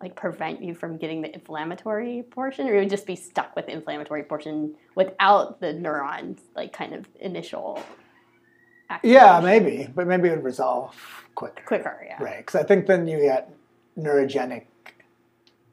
like 0.00 0.16
prevent 0.16 0.62
you 0.62 0.74
from 0.74 0.96
getting 0.96 1.20
the 1.20 1.32
inflammatory 1.32 2.22
portion, 2.30 2.66
or 2.66 2.74
it 2.74 2.80
would 2.80 2.90
just 2.90 3.06
be 3.06 3.16
stuck 3.16 3.54
with 3.54 3.66
the 3.66 3.72
inflammatory 3.72 4.22
portion 4.22 4.74
without 4.94 5.60
the 5.60 5.72
neurons 5.72 6.40
like 6.56 6.72
kind 6.72 6.94
of 6.94 7.06
initial? 7.20 7.82
Yeah, 9.02 9.40
maybe, 9.40 9.88
but 9.94 10.06
maybe 10.06 10.28
it 10.28 10.32
would 10.32 10.44
resolve 10.44 10.94
quicker. 11.34 11.62
quicker. 11.64 12.04
Yeah. 12.06 12.22
Right, 12.22 12.38
because 12.38 12.60
I 12.60 12.64
think 12.64 12.86
then 12.86 13.06
you 13.06 13.20
get 13.20 13.50
neurogenic 13.98 14.64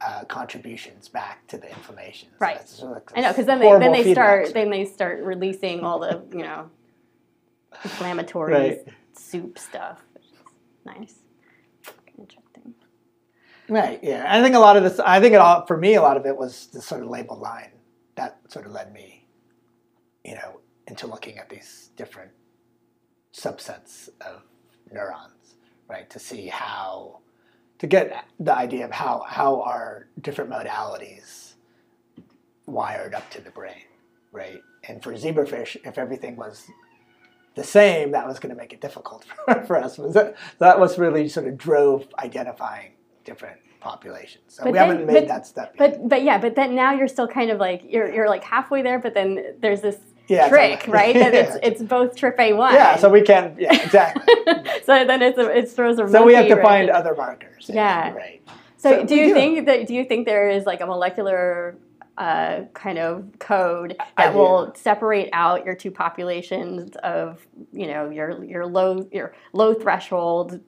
uh, 0.02 0.24
contributions 0.26 1.08
back 1.10 1.46
to 1.48 1.58
the 1.58 1.68
inflammation. 1.70 2.30
So 2.30 2.36
Right. 2.40 2.70
sort 2.70 2.92
of 2.92 2.96
like 2.98 3.12
I 3.18 3.22
know, 3.22 3.30
because 3.30 3.46
then 3.48 3.60
they 3.60 3.70
then 3.80 3.92
they 3.92 4.14
start 4.14 4.54
then 4.54 4.70
they 4.70 4.86
start 4.86 5.24
releasing 5.24 5.84
all 5.84 6.00
the 6.00 6.24
you 6.32 6.44
know 6.44 6.70
inflammatory 7.84 8.54
Right. 8.54 8.88
soup 9.14 9.58
stuff. 9.58 10.02
Which 10.14 10.26
is 10.26 10.32
nice. 10.86 11.16
Interesting. 12.20 12.74
Right. 13.70 14.00
Yeah. 14.04 14.26
I 14.28 14.42
think 14.44 14.56
a 14.56 14.60
lot 14.60 14.78
of 14.78 14.84
this. 14.84 15.00
I 15.00 15.20
think 15.20 15.34
it 15.34 15.42
all 15.42 15.66
for 15.66 15.78
me. 15.78 15.96
A 15.96 16.02
lot 16.02 16.18
of 16.18 16.26
it 16.26 16.38
was 16.38 16.68
the 16.68 16.82
sort 16.82 17.02
of 17.02 17.10
label 17.10 17.38
line 17.38 17.72
that 18.16 18.40
sort 18.50 18.66
of 18.66 18.72
led 18.72 18.94
me, 18.94 19.26
you 20.24 20.36
know, 20.36 20.60
into 20.88 21.08
looking 21.08 21.38
at 21.38 21.50
these 21.50 21.90
different 21.96 22.32
subsets 23.42 24.10
of 24.22 24.42
neurons, 24.92 25.56
right? 25.88 26.10
To 26.10 26.20
see 26.20 26.48
how 26.48 27.20
to 27.80 27.88
get 27.88 28.26
the 28.40 28.56
idea 28.56 28.86
of 28.86 28.92
how 28.92 29.24
how 29.28 29.62
are 29.62 30.08
different 30.22 30.50
modalities 30.50 31.54
wired 32.66 33.14
up 33.14 33.30
to 33.32 33.42
the 33.42 33.52
brain, 33.52 33.84
right? 34.32 34.62
And 34.88 35.02
for 35.04 35.14
zebrafish, 35.14 35.78
if 35.86 35.98
everything 35.98 36.36
was 36.36 36.66
the 37.56 37.64
same, 37.64 38.12
that 38.12 38.28
was 38.28 38.40
going 38.40 38.54
to 38.54 38.60
make 38.60 38.74
it 38.74 38.82
difficult 38.82 39.26
for, 39.46 39.64
for 39.68 39.78
us. 39.78 39.98
Was 39.98 40.14
that, 40.14 40.36
that 40.60 40.80
was 40.80 40.98
really 40.98 41.28
sort 41.30 41.48
of 41.48 41.58
drove 41.58 42.08
identifying 42.20 42.92
different 43.24 43.60
populations. 43.80 44.44
So 44.48 44.64
But 44.64 44.72
we 44.74 44.78
then- 44.80 44.90
haven't 44.90 45.06
made 45.08 45.14
but- 45.22 45.28
that 45.28 45.46
step 45.48 45.76
yet. 45.80 45.92
But 46.00 46.10
but 46.10 46.24
yeah, 46.24 46.38
but 46.40 46.56
then 46.56 46.76
now 46.76 46.94
you're 46.94 47.08
still 47.08 47.28
kind 47.28 47.52
of 47.52 47.60
like 47.60 47.84
you're 47.88 48.12
you're 48.14 48.30
like 48.30 48.44
halfway 48.44 48.82
there, 48.82 49.00
but 49.00 49.14
then 49.14 49.56
there's 49.60 49.82
this 49.82 49.98
Yeah, 50.28 50.50
trick, 50.50 50.72
like- 50.72 50.88
right? 50.88 51.16
That 51.16 51.34
it's 51.34 51.56
Yeah. 51.56 51.60
it's 51.64 51.82
both 51.82 52.16
trip 52.16 52.36
A 52.40 52.54
one. 52.54 52.74
yeah, 52.74 52.98
so 52.98 53.10
we 53.10 53.22
can. 53.22 53.56
Yeah, 53.58 53.74
exactly. 53.82 54.34
so 54.86 55.06
then 55.06 55.22
it's 55.22 55.38
a, 55.38 55.50
it 55.58 55.70
throws 55.70 56.00
a 56.00 56.08
so 56.08 56.24
we 56.24 56.34
have 56.34 56.48
to 56.48 56.62
find 56.62 56.90
other 56.90 57.16
markers. 57.16 57.70
Yeah. 57.74 58.14
Right. 58.14 58.42
So, 58.78 59.02
so 59.02 59.06
do 59.06 59.16
you 59.16 59.28
do. 59.28 59.34
think 59.34 59.66
that 59.66 59.88
do 59.88 59.96
you 59.96 60.04
think 60.06 60.26
there 60.26 60.50
is 60.50 60.66
like 60.66 60.82
a 60.82 60.86
molecular 60.86 61.78
uh, 62.18 62.62
kind 62.74 62.98
of 62.98 63.28
code 63.40 63.96
that 64.18 64.34
will 64.34 64.74
separate 64.76 65.30
out 65.34 65.66
your 65.66 65.76
two 65.76 65.92
populations 65.92 66.96
of 66.98 67.46
you 67.72 67.88
know 67.88 68.10
your 68.10 68.44
your 68.44 68.66
low 68.66 69.08
your 69.12 69.34
low 69.54 69.74
threshold 69.74 70.60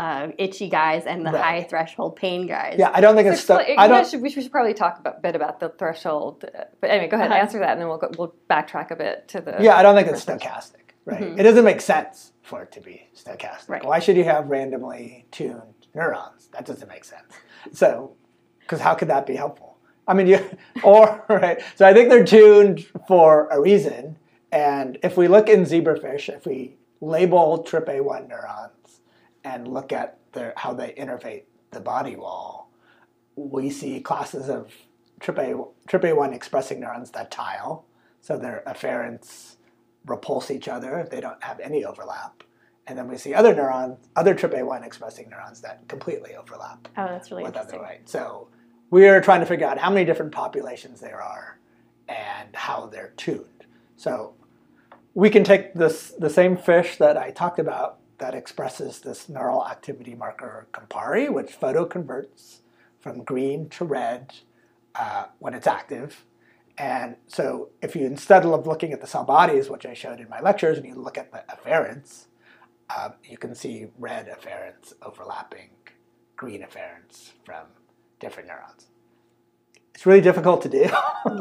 uh, 0.00 0.28
itchy 0.38 0.68
guys 0.68 1.04
and 1.06 1.26
the 1.26 1.30
Right. 1.32 1.42
high 1.44 1.62
threshold 1.64 2.16
pain 2.16 2.46
guys. 2.46 2.76
Yeah, 2.78 2.90
I 2.94 3.00
don't 3.02 3.14
think 3.16 3.26
So 3.28 3.32
it's. 3.32 3.42
Sto- 3.42 3.58
expla- 3.58 3.74
I 3.78 3.86
don't. 3.88 4.06
should, 4.08 4.22
we 4.22 4.30
should 4.30 4.50
probably 4.50 4.72
talk 4.74 5.00
a 5.04 5.12
bit 5.20 5.34
about 5.36 5.60
the 5.60 5.68
threshold. 5.68 6.44
uh, 6.44 6.64
But 6.80 6.90
anyway, 6.90 7.08
go 7.08 7.16
ahead, 7.16 7.30
Uh-huh. 7.30 7.40
answer 7.40 7.58
that, 7.58 7.72
and 7.72 7.80
then 7.80 7.88
we'll 7.88 7.98
go, 7.98 8.10
we'll 8.18 8.34
backtrack 8.48 8.90
a 8.90 8.96
bit 8.96 9.28
to 9.28 9.40
the. 9.40 9.56
Yeah, 9.60 9.76
I 9.76 9.82
don't 9.82 9.94
think 9.94 10.08
it's 10.08 10.24
stochastic, 10.24 10.94
right? 11.04 11.20
Mhm. 11.22 11.38
It 11.38 11.42
doesn't 11.42 11.64
make 11.64 11.80
sense 11.82 12.32
for 12.42 12.62
it 12.62 12.72
to 12.72 12.80
be 12.80 13.08
stochastic. 13.14 13.68
Right. 13.68 13.84
Why 13.84 13.98
should 13.98 14.16
you 14.16 14.24
have 14.24 14.48
randomly 14.48 15.26
tuned 15.30 15.86
neurons? 15.94 16.48
That 16.54 16.64
doesn't 16.64 16.88
make 16.88 17.04
sense. 17.04 17.32
So, 17.72 18.12
because 18.60 18.80
how 18.80 18.94
could 18.94 19.08
that 19.08 19.26
be 19.26 19.36
helpful? 19.36 19.76
I 20.08 20.14
mean, 20.14 20.26
you 20.28 20.38
or 20.82 21.24
right. 21.28 21.60
So 21.76 21.86
I 21.86 21.92
think 21.92 22.08
they're 22.08 22.24
tuned 22.24 22.86
for 23.06 23.48
a 23.50 23.60
reason. 23.60 24.16
And 24.50 24.98
if 25.02 25.16
we 25.16 25.28
look 25.28 25.48
in 25.48 25.60
zebrafish, 25.64 26.28
if 26.34 26.46
we 26.46 26.76
label 27.00 27.62
TRPA1 27.68 28.28
neurons 28.28 28.72
and 29.44 29.68
look 29.68 29.92
at 29.92 30.18
their, 30.32 30.52
how 30.56 30.72
they 30.72 30.94
innervate 30.98 31.44
the 31.70 31.80
body 31.80 32.16
wall, 32.16 32.70
we 33.36 33.70
see 33.70 34.00
classes 34.00 34.48
of 34.48 34.72
TRPA, 35.20 35.68
TRPA1 35.88 36.34
expressing 36.34 36.80
neurons 36.80 37.10
that 37.12 37.30
tile. 37.30 37.84
So 38.20 38.36
their 38.36 38.62
afferents 38.66 39.56
repulse 40.06 40.50
each 40.50 40.68
other. 40.68 41.06
They 41.10 41.20
don't 41.20 41.42
have 41.42 41.60
any 41.60 41.84
overlap. 41.84 42.42
And 42.86 42.98
then 42.98 43.06
we 43.08 43.16
see 43.16 43.34
other 43.34 43.54
neurons, 43.54 43.98
other 44.16 44.34
TRPA1 44.34 44.84
expressing 44.84 45.28
neurons 45.30 45.60
that 45.60 45.86
completely 45.88 46.34
overlap 46.34 46.88
Oh, 46.96 47.06
that's 47.06 47.30
really 47.30 47.44
with 47.44 47.56
other 47.56 47.78
right. 47.78 48.00
So 48.08 48.48
we 48.90 49.06
are 49.06 49.20
trying 49.20 49.40
to 49.40 49.46
figure 49.46 49.66
out 49.66 49.78
how 49.78 49.90
many 49.90 50.04
different 50.04 50.32
populations 50.32 51.00
there 51.00 51.22
are 51.22 51.58
and 52.08 52.48
how 52.54 52.86
they're 52.86 53.12
tuned. 53.16 53.66
So 53.96 54.34
we 55.14 55.30
can 55.30 55.44
take 55.44 55.74
this 55.74 56.12
the 56.18 56.30
same 56.30 56.56
fish 56.56 56.96
that 56.96 57.16
I 57.16 57.30
talked 57.30 57.58
about 57.58 57.99
that 58.20 58.34
expresses 58.34 59.00
this 59.00 59.28
neural 59.28 59.66
activity 59.66 60.14
marker 60.14 60.68
Campari, 60.72 61.28
which 61.28 61.58
photoconverts 61.58 62.60
from 63.00 63.24
green 63.24 63.68
to 63.70 63.84
red 63.84 64.34
uh, 64.94 65.24
when 65.38 65.54
it's 65.54 65.66
active. 65.66 66.24
And 66.78 67.16
so 67.26 67.70
if 67.82 67.96
you 67.96 68.06
instead 68.06 68.46
of 68.46 68.66
looking 68.66 68.92
at 68.92 69.00
the 69.00 69.06
cell 69.06 69.24
bodies, 69.24 69.68
which 69.68 69.84
I 69.84 69.94
showed 69.94 70.20
in 70.20 70.28
my 70.28 70.40
lectures, 70.40 70.78
and 70.78 70.86
you 70.86 70.94
look 70.94 71.18
at 71.18 71.32
the 71.32 71.42
afferents, 71.50 72.26
um, 72.96 73.14
you 73.24 73.36
can 73.36 73.54
see 73.54 73.88
red 73.98 74.28
afferents 74.28 74.92
overlapping 75.02 75.70
green 76.36 76.62
afferents 76.62 77.32
from 77.44 77.66
different 78.18 78.48
neurons. 78.48 78.86
It's 79.94 80.06
really 80.06 80.22
difficult 80.22 80.62
to 80.62 80.68
do. 80.68 80.90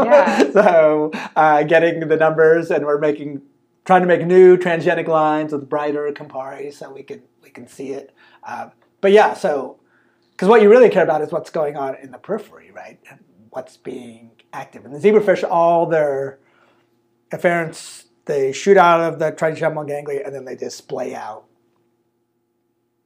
Yeah. 0.03 0.51
so 0.51 1.11
uh, 1.35 1.63
getting 1.63 2.05
the 2.07 2.17
numbers, 2.17 2.71
and 2.71 2.85
we're 2.85 2.99
making, 2.99 3.41
trying 3.89 4.01
to 4.01 4.07
make 4.07 4.23
new 4.23 4.55
transgenic 4.55 5.07
lines 5.07 5.51
with 5.51 5.67
brighter 5.67 6.11
Campari, 6.11 6.71
so 6.71 6.93
we 6.93 7.01
can 7.01 7.23
we 7.41 7.49
can 7.49 7.67
see 7.67 7.89
it. 7.89 8.13
Um, 8.43 8.71
but 9.01 9.11
yeah, 9.11 9.33
so 9.33 9.79
because 10.29 10.47
what 10.47 10.61
you 10.61 10.69
really 10.69 10.89
care 10.89 11.03
about 11.03 11.23
is 11.23 11.31
what's 11.31 11.49
going 11.49 11.75
on 11.75 11.95
in 11.95 12.11
the 12.11 12.19
periphery, 12.19 12.69
right? 12.69 12.99
And 13.09 13.19
what's 13.49 13.77
being 13.77 14.29
active. 14.53 14.85
And 14.85 14.93
the 14.93 14.99
zebrafish, 14.99 15.43
all 15.43 15.87
their 15.87 16.37
afferents, 17.31 18.03
they 18.25 18.51
shoot 18.51 18.77
out 18.77 19.01
of 19.01 19.17
the 19.17 19.31
trigeminal 19.31 19.85
ganglia 19.85 20.21
and 20.23 20.35
then 20.35 20.45
they 20.45 20.55
display 20.55 21.15
out 21.15 21.45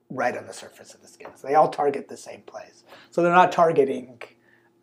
right 0.09 0.35
on 0.35 0.47
the 0.47 0.53
surface 0.53 0.93
of 0.93 1.01
the 1.01 1.07
skin. 1.07 1.29
So 1.35 1.47
they 1.47 1.55
all 1.55 1.69
target 1.69 2.09
the 2.09 2.17
same 2.17 2.41
place. 2.41 2.83
So 3.09 3.23
they're 3.23 3.31
not 3.31 3.53
targeting 3.53 4.21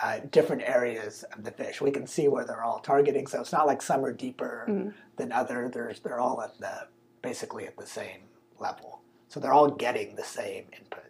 uh, 0.03 0.21
different 0.31 0.63
areas 0.63 1.25
of 1.37 1.45
the 1.45 1.51
fish. 1.51 1.81
We 1.81 1.91
can 1.91 2.07
see 2.07 2.27
where 2.29 2.45
they're 2.45 2.63
all 2.63 2.81
targeting. 2.81 3.27
So 3.27 3.41
it's 3.41 3.53
not 3.53 3.67
like 3.67 3.83
some 3.83 4.05
are 4.05 4.13
deeper 4.13 4.65
Mhm. 4.69 4.95
than 5.17 5.31
other. 5.33 5.69
There's, 5.69 6.01
they're 6.01 6.21
all 6.21 6.41
at 6.43 6.59
the 6.59 6.89
basically 7.23 7.67
at 7.67 7.77
the 7.77 7.87
same 7.87 8.23
level. 8.59 9.01
So 9.29 9.41
they're 9.41 9.53
all 9.53 9.71
getting 9.71 10.17
the 10.17 10.25
same 10.25 10.65
input. 10.79 11.05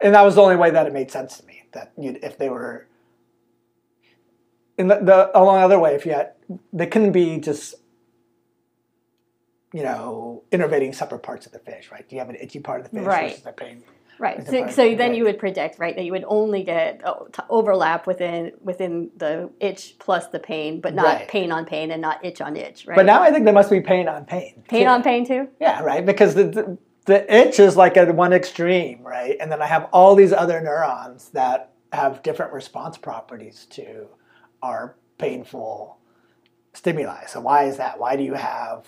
And 0.00 0.14
that 0.14 0.22
was 0.22 0.34
the 0.36 0.42
only 0.42 0.56
way 0.56 0.70
that 0.70 0.86
it 0.86 0.92
made 0.92 1.10
sense 1.10 1.38
to 1.38 1.46
me. 1.46 1.64
That 1.72 1.92
you'd, 1.98 2.16
if 2.24 2.38
they 2.38 2.48
were 2.48 2.86
in 4.78 4.88
the, 4.88 4.96
the 4.96 5.38
along 5.38 5.58
the 5.58 5.64
other 5.64 5.78
way, 5.78 5.94
if 5.94 6.06
you 6.06 6.12
had, 6.12 6.32
they 6.72 6.86
couldn't 6.86 7.12
be 7.12 7.38
just 7.38 7.74
you 9.74 9.82
know, 9.82 10.42
innervating 10.52 10.94
separate 10.94 11.20
parts 11.22 11.46
of 11.46 11.52
the 11.52 11.58
fish, 11.58 11.90
right? 11.90 12.06
Do 12.06 12.14
you 12.14 12.20
have 12.20 12.28
an 12.28 12.36
itchy 12.36 12.60
part 12.60 12.80
of 12.82 12.90
the 12.90 12.98
fish 12.98 13.06
Right. 13.06 13.30
versus 13.30 13.46
a 13.46 13.52
pain? 13.52 13.82
Right. 14.22 14.46
So, 14.46 14.68
so 14.68 14.94
then 14.94 15.14
you 15.14 15.24
would 15.24 15.40
predict, 15.40 15.80
right, 15.80 15.96
that 15.96 16.04
you 16.04 16.12
would 16.12 16.24
only 16.28 16.62
get 16.62 17.00
oh, 17.04 17.26
overlap 17.50 18.06
within 18.06 18.52
within 18.60 19.10
the 19.16 19.50
itch 19.58 19.96
plus 19.98 20.28
the 20.28 20.38
pain, 20.38 20.80
but 20.80 20.94
not 20.94 21.16
Right. 21.16 21.28
pain 21.28 21.50
on 21.50 21.64
pain 21.64 21.90
and 21.90 22.00
not 22.00 22.24
itch 22.24 22.40
on 22.40 22.56
itch, 22.56 22.86
right? 22.86 22.94
But 22.94 23.04
now 23.04 23.20
I 23.20 23.32
think 23.32 23.46
there 23.46 23.52
must 23.52 23.68
be 23.68 23.80
pain 23.80 24.06
on 24.06 24.24
pain. 24.24 24.62
pain 24.68 24.84
too. 24.84 24.88
on 24.88 25.02
pain 25.02 25.26
too. 25.26 25.48
Yeah, 25.60 25.82
right. 25.82 26.06
Because 26.06 26.36
the, 26.36 26.44
the 26.44 26.78
the 27.06 27.36
itch 27.36 27.58
is 27.58 27.76
like 27.76 27.96
at 27.96 28.14
one 28.14 28.32
extreme, 28.32 29.02
right? 29.02 29.36
And 29.40 29.50
then 29.50 29.60
I 29.60 29.66
have 29.66 29.88
all 29.92 30.14
these 30.14 30.32
other 30.32 30.60
neurons 30.60 31.30
that 31.30 31.72
have 31.92 32.22
different 32.22 32.52
response 32.52 32.96
properties 32.96 33.66
to 33.70 34.06
our 34.62 34.94
painful 35.18 35.98
stimuli. 36.74 37.24
So 37.26 37.40
why 37.40 37.64
is 37.64 37.76
that? 37.78 37.98
Why 37.98 38.14
do 38.14 38.22
you 38.22 38.34
have? 38.34 38.86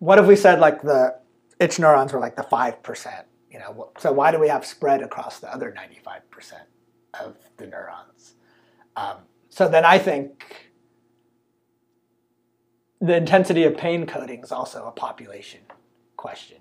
What 0.00 0.18
if 0.18 0.26
we 0.26 0.34
said 0.34 0.58
like 0.58 0.82
the 0.82 1.20
itch 1.60 1.78
neurons 1.78 2.12
were 2.12 2.18
like 2.18 2.34
the 2.34 2.42
five 2.42 2.82
percent? 2.82 3.26
You 3.50 3.58
know, 3.58 3.90
so 3.98 4.12
why 4.12 4.30
do 4.30 4.38
we 4.38 4.48
have 4.48 4.64
spread 4.64 5.02
across 5.02 5.40
the 5.40 5.52
other 5.52 5.72
ninety-five 5.72 6.30
percent 6.30 6.64
of 7.18 7.36
the 7.56 7.66
neurons? 7.66 8.34
Um, 8.96 9.16
so 9.48 9.68
then 9.68 9.84
I 9.84 9.98
think 9.98 10.70
the 13.00 13.16
intensity 13.16 13.64
of 13.64 13.76
pain 13.76 14.06
coding 14.06 14.42
is 14.42 14.52
also 14.52 14.86
a 14.86 14.92
population 14.92 15.60
question. 16.16 16.58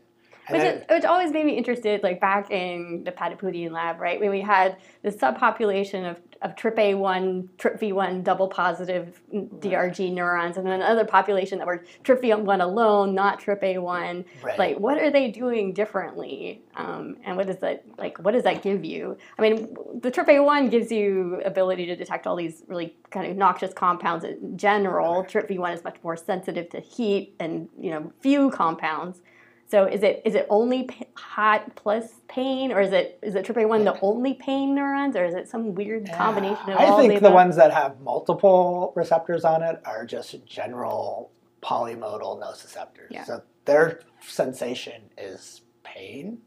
Which, 0.49 0.63
is, 0.63 0.83
which 0.89 1.05
always 1.05 1.31
made 1.31 1.45
me 1.45 1.55
interested, 1.55 2.01
like 2.01 2.19
back 2.19 2.49
in 2.49 3.03
the 3.03 3.11
Patapudian 3.11 3.71
lab, 3.71 3.99
right, 3.99 4.19
when 4.19 4.31
we 4.31 4.41
had 4.41 4.77
this 5.03 5.15
subpopulation 5.15 6.09
of, 6.09 6.19
of 6.41 6.55
TRPA1, 6.55 7.49
TRPV1 7.57 8.23
double 8.23 8.47
positive 8.47 9.21
DRG 9.33 10.13
neurons, 10.13 10.57
and 10.57 10.65
then 10.65 10.81
another 10.81 11.03
population 11.03 11.57
that 11.57 11.67
were 11.67 11.83
TRPV1 12.03 12.61
alone, 12.61 13.13
not 13.13 13.41
TRPA1. 13.41 14.25
Right. 14.41 14.59
Like, 14.59 14.79
what 14.79 14.97
are 14.97 15.11
they 15.11 15.31
doing 15.31 15.73
differently? 15.73 16.61
Um, 16.75 17.17
and 17.25 17.35
what 17.35 17.47
does 17.47 17.57
that 17.57 17.83
like? 17.97 18.17
What 18.19 18.31
does 18.31 18.43
that 18.43 18.61
give 18.61 18.85
you? 18.85 19.17
I 19.37 19.41
mean, 19.41 19.75
the 20.01 20.11
TRPA1 20.11 20.71
gives 20.71 20.91
you 20.91 21.41
ability 21.43 21.85
to 21.87 21.95
detect 21.95 22.25
all 22.25 22.37
these 22.37 22.63
really 22.67 22.95
kind 23.09 23.29
of 23.29 23.35
noxious 23.35 23.73
compounds 23.73 24.23
in 24.23 24.57
general. 24.57 25.25
TRPV1 25.25 25.73
is 25.73 25.83
much 25.83 25.97
more 26.03 26.15
sensitive 26.15 26.69
to 26.69 26.79
heat 26.79 27.35
and 27.39 27.67
you 27.77 27.91
know 27.91 28.13
few 28.21 28.49
compounds. 28.51 29.21
So 29.69 29.85
is 29.85 30.01
it 30.01 30.23
is 30.25 30.33
it 30.33 30.47
only 30.49 30.83
pa- 30.83 31.05
hot 31.15 31.75
plus 31.75 32.21
pain, 32.27 32.71
or 32.71 32.81
is 32.81 32.91
it 32.91 33.19
is 33.21 33.35
it 33.35 33.45
TRPA1 33.45 33.83
the 33.83 33.99
only 34.01 34.33
pain 34.33 34.73
neurons, 34.73 35.15
or 35.15 35.25
is 35.25 35.35
it 35.35 35.47
some 35.47 35.75
weird 35.75 36.11
combination 36.11 36.71
of 36.71 36.77
I 36.79 36.85
all 36.85 36.97
I 36.97 37.07
think 37.07 37.21
the 37.21 37.29
the 37.29 37.35
ones 37.35 37.55
that 37.57 37.71
have 37.71 37.99
multiple 38.01 38.91
receptors 38.95 39.45
on 39.45 39.61
it 39.61 39.79
are 39.85 40.05
just 40.05 40.43
general 40.45 41.31
polymodal 41.61 42.41
nociceptors. 42.41 43.11
Yeah. 43.11 43.25
So 43.25 43.43
their 43.65 44.01
sensation 44.21 45.03
is 45.17 45.61
pain. 45.83 46.39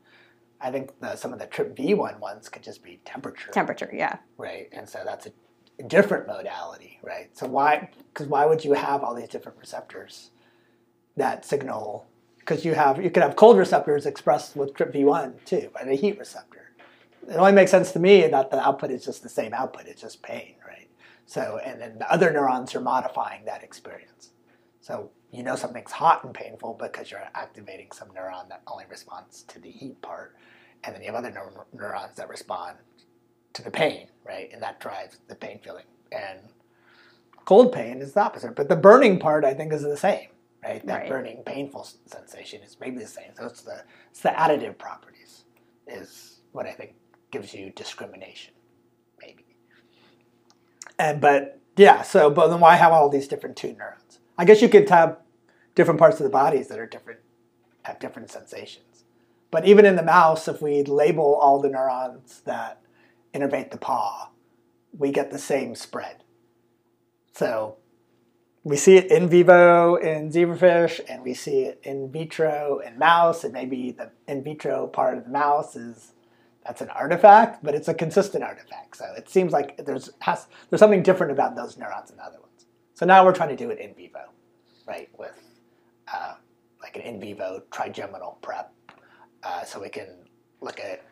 I 0.60 0.70
think 0.70 0.98
the, 1.00 1.16
some 1.16 1.32
of 1.32 1.38
the 1.38 1.46
TRPV1 1.46 2.18
ones 2.20 2.48
could 2.48 2.62
just 2.62 2.82
be 2.82 3.00
temperature. 3.04 3.50
temperature? 3.50 3.90
Yeah, 3.92 4.18
right? 4.36 4.68
And 4.72 4.88
so 4.88 5.00
that's 5.04 5.26
a, 5.26 5.32
a 5.78 5.82
different 5.84 6.26
modality, 6.26 6.98
right? 7.02 7.36
So 7.36 7.46
why? 7.46 7.90
Because 8.12 8.26
why 8.26 8.46
would 8.46 8.64
you 8.64 8.72
have 8.72 9.04
all 9.04 9.14
these 9.14 9.28
different 9.28 9.58
receptors 9.58 10.30
that 11.16 11.44
signal? 11.44 12.06
Because 12.42 12.64
you 12.64 12.74
have 12.74 13.02
you 13.02 13.10
could 13.10 13.22
have 13.22 13.36
cold 13.36 13.56
receptors 13.56 14.04
expressed 14.04 14.56
with 14.56 14.74
TRPV1 14.74 15.44
too, 15.44 15.70
and 15.80 15.90
a 15.90 15.94
heat 15.94 16.18
receptor. 16.18 16.72
It 17.28 17.36
only 17.36 17.52
makes 17.52 17.70
sense 17.70 17.92
to 17.92 18.00
me 18.00 18.26
that 18.26 18.50
the 18.50 18.60
output 18.60 18.90
is 18.90 19.04
just 19.04 19.22
the 19.22 19.28
same 19.28 19.54
output; 19.54 19.86
it's 19.86 20.00
just 20.00 20.22
pain, 20.22 20.56
right? 20.66 20.88
So, 21.26 21.60
and 21.64 21.80
then 21.80 21.98
the 21.98 22.12
other 22.12 22.32
neurons 22.32 22.74
are 22.74 22.80
modifying 22.80 23.44
that 23.44 23.62
experience. 23.62 24.30
So 24.80 25.10
you 25.30 25.44
know 25.44 25.54
something's 25.54 25.92
hot 25.92 26.24
and 26.24 26.34
painful 26.34 26.78
because 26.80 27.10
you're 27.10 27.22
activating 27.34 27.92
some 27.92 28.08
neuron 28.08 28.48
that 28.48 28.62
only 28.66 28.84
responds 28.90 29.42
to 29.44 29.60
the 29.60 29.70
heat 29.70 30.02
part, 30.02 30.34
and 30.82 30.94
then 30.94 31.02
you 31.02 31.12
have 31.12 31.24
other 31.24 31.30
neur- 31.30 31.64
neurons 31.72 32.16
that 32.16 32.28
respond 32.28 32.76
to 33.52 33.62
the 33.62 33.70
pain, 33.70 34.08
right? 34.26 34.50
And 34.52 34.60
that 34.62 34.80
drives 34.80 35.18
the 35.28 35.36
pain 35.36 35.60
feeling. 35.62 35.84
And 36.10 36.40
cold 37.44 37.72
pain 37.72 38.00
is 38.02 38.12
the 38.14 38.20
opposite. 38.22 38.56
But 38.56 38.68
the 38.68 38.76
burning 38.76 39.18
part, 39.18 39.44
I 39.44 39.54
think, 39.54 39.72
is 39.72 39.82
the 39.82 39.96
same, 39.96 40.28
right? 40.62 40.84
That 40.86 41.00
Right. 41.00 41.08
burning, 41.08 41.42
painful 41.44 41.86
sensation 42.06 42.62
is 42.62 42.76
maybe 42.80 42.98
the 42.98 43.06
same. 43.06 43.34
So 43.36 43.46
it's 43.46 43.62
the 43.62 43.82
it's 44.10 44.20
the 44.20 44.30
additive 44.30 44.78
properties 44.78 45.44
is 45.86 46.40
what 46.52 46.66
I 46.66 46.72
think 46.72 46.94
gives 47.30 47.54
you 47.54 47.70
discrimination, 47.70 48.54
maybe. 49.20 49.44
And 50.98 51.20
but 51.20 51.60
yeah, 51.76 52.02
so 52.02 52.30
but 52.30 52.48
then 52.48 52.60
why 52.60 52.76
have 52.76 52.92
all 52.92 53.08
these 53.08 53.28
different 53.28 53.56
two 53.56 53.74
neurons? 53.74 54.20
I 54.38 54.44
guess 54.44 54.62
you 54.62 54.68
could 54.68 54.88
have 54.90 55.18
different 55.74 55.98
parts 55.98 56.20
of 56.20 56.24
the 56.24 56.30
bodies 56.30 56.68
that 56.68 56.78
are 56.78 56.86
different, 56.86 57.20
have 57.82 57.98
different 57.98 58.30
sensations. 58.30 59.04
But 59.50 59.66
even 59.66 59.84
in 59.84 59.96
the 59.96 60.02
mouse, 60.02 60.48
if 60.48 60.62
we 60.62 60.82
label 60.82 61.34
all 61.34 61.60
the 61.60 61.68
neurons 61.68 62.42
that 62.46 62.80
innervate 63.34 63.70
the 63.70 63.78
paw, 63.78 64.30
we 64.96 65.10
get 65.10 65.30
the 65.30 65.38
same 65.38 65.74
spread. 65.74 66.24
So 67.32 67.76
we 68.64 68.76
see 68.76 68.96
it 68.96 69.10
in 69.10 69.28
vivo 69.28 69.96
in 69.96 70.30
zebrafish, 70.30 71.00
and 71.08 71.22
we 71.22 71.34
see 71.34 71.62
it 71.62 71.80
in 71.82 72.10
vitro 72.10 72.78
in 72.78 72.98
mouse, 72.98 73.44
and 73.44 73.52
maybe 73.52 73.90
the 73.90 74.10
in 74.28 74.42
vitro 74.42 74.86
part 74.86 75.18
of 75.18 75.24
the 75.24 75.30
mouse 75.30 75.74
is 75.76 76.12
that's 76.64 76.80
an 76.80 76.90
artifact, 76.90 77.64
but 77.64 77.74
it's 77.74 77.88
a 77.88 77.94
consistent 77.94 78.44
artifact. 78.44 78.96
So 78.96 79.06
it 79.16 79.28
seems 79.28 79.52
like 79.52 79.84
there's 79.84 80.10
has, 80.20 80.46
there's 80.70 80.78
something 80.78 81.02
different 81.02 81.32
about 81.32 81.56
those 81.56 81.76
neurons 81.76 82.10
than 82.10 82.20
other 82.20 82.38
ones. 82.38 82.66
So 82.94 83.04
now 83.04 83.24
we're 83.24 83.34
trying 83.34 83.48
to 83.48 83.56
do 83.56 83.70
it 83.70 83.80
in 83.80 83.94
vivo, 83.94 84.30
right? 84.86 85.08
With 85.18 85.42
uh, 86.12 86.34
like 86.80 86.96
an 86.96 87.02
in 87.02 87.20
vivo 87.20 87.62
trigeminal 87.72 88.38
prep, 88.42 88.72
uh, 89.42 89.64
so 89.64 89.80
we 89.80 89.88
can 89.88 90.06
look 90.60 90.78
at 90.78 91.04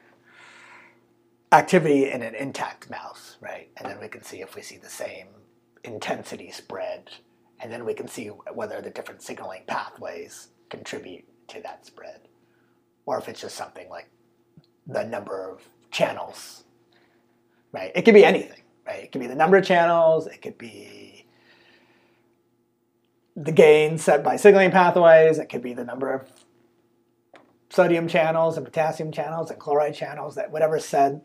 activity 1.51 2.13
in 2.13 2.23
an 2.23 2.37
intact 2.37 2.89
mouse, 2.89 3.37
right? 3.41 3.69
And 3.77 3.89
then 3.89 3.99
we 4.01 4.07
can 4.07 4.23
see 4.23 4.41
if 4.41 4.55
we 4.55 4.63
see 4.63 4.77
the 4.77 4.89
same 4.89 5.27
intensity 5.83 6.53
spread, 6.53 7.11
and 7.61 7.73
then 7.73 7.85
we 7.85 7.95
can 7.95 8.09
see 8.09 8.27
whether 8.27 8.81
the 8.81 8.91
different 8.91 9.23
signaling 9.23 9.63
pathways 9.67 10.49
contribute 10.69 11.25
to 11.49 11.61
that 11.63 11.85
spread, 11.85 12.29
or 13.07 13.19
if 13.19 13.29
it's 13.29 13.41
just 13.41 13.57
something 13.57 13.89
like 13.89 14.09
the 14.87 15.05
number 15.05 15.51
of 15.51 15.69
channels, 15.91 16.65
right? 17.73 17.93
It 17.95 18.03
could 18.03 18.15
be 18.15 18.25
anything, 18.25 18.63
right? 18.87 19.05
It 19.05 19.13
could 19.13 19.21
be 19.21 19.27
the 19.27 19.35
number 19.35 19.57
of 19.57 19.65
channels, 19.65 20.27
it 20.27 20.41
could 20.43 20.59
be 20.59 21.27
the 23.37 23.53
gain 23.53 23.99
set 23.99 24.23
by 24.23 24.37
signaling 24.37 24.71
pathways, 24.71 25.39
it 25.39 25.47
could 25.47 25.63
be 25.63 25.75
the 25.75 25.85
number 25.85 26.13
of 26.13 26.31
sodium 27.71 28.09
channels 28.09 28.57
and 28.57 28.67
potassium 28.67 29.13
channels 29.13 29.51
and 29.51 29.61
chloride 29.61 29.95
channels, 29.95 30.35
that 30.35 30.51
whatever 30.51 30.79
said 30.79 31.21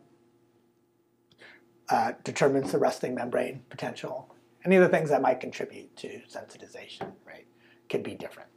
uh, 1.88 2.12
determines 2.24 2.72
the 2.72 2.78
resting 2.78 3.14
membrane 3.14 3.62
potential. 3.68 4.34
Any 4.66 4.74
of 4.76 4.82
the 4.82 4.88
things 4.88 5.10
that 5.10 5.22
might 5.22 5.38
contribute 5.38 5.96
to 5.98 6.08
sensitization, 6.28 7.12
right, 7.24 7.46
could 7.88 8.02
be 8.02 8.14
different. 8.14 8.48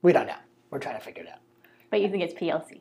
We 0.00 0.14
don't 0.14 0.26
know. 0.26 0.32
We're 0.70 0.78
trying 0.78 0.98
to 0.98 1.04
figure 1.04 1.22
it 1.24 1.28
out. 1.28 1.40
But 1.90 2.00
you 2.00 2.08
think 2.08 2.22
it's 2.22 2.32
PLC? 2.32 2.80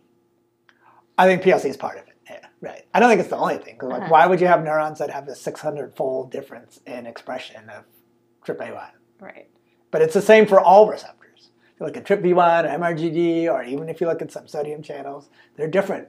I 1.17 1.27
think 1.27 1.41
PLC 1.43 1.65
is 1.65 1.75
part 1.75 1.97
of 1.97 2.07
it. 2.07 2.13
Yeah, 2.29 2.45
right. 2.61 2.83
I 2.93 3.01
don't 3.01 3.09
think 3.09 3.19
it's 3.19 3.29
the 3.29 3.35
only 3.35 3.57
thing. 3.57 3.77
like, 3.81 4.01
Uh-huh. 4.03 4.09
why 4.09 4.27
would 4.27 4.39
you 4.39 4.47
have 4.47 4.63
neurons 4.63 4.99
that 4.99 5.09
have 5.09 5.27
a 5.27 5.31
600-fold 5.31 6.31
difference 6.31 6.79
in 6.87 7.05
expression 7.05 7.69
of 7.69 7.83
TRPA1? 8.45 8.91
Right. 9.19 9.49
But 9.91 10.01
it's 10.01 10.13
the 10.13 10.21
same 10.21 10.45
for 10.45 10.61
all 10.61 10.87
receptors. 10.89 11.49
If 11.73 11.81
you 11.81 11.85
look 11.85 11.97
at 11.97 12.05
TRPV1 12.05 12.63
or 12.63 12.79
MRGD, 12.79 13.51
or 13.51 13.61
even 13.63 13.89
if 13.89 13.99
you 13.99 14.07
look 14.07 14.21
at 14.21 14.31
some 14.31 14.47
sodium 14.47 14.81
channels, 14.81 15.29
they're 15.57 15.67
different, 15.67 16.07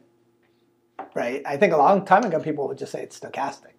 right? 1.14 1.42
I 1.44 1.56
think 1.56 1.72
a 1.72 1.76
long 1.76 2.04
time 2.04 2.22
ago 2.24 2.38
people 2.38 2.68
would 2.68 2.78
just 2.78 2.92
say 2.92 3.02
it's 3.02 3.18
stochastic, 3.18 3.77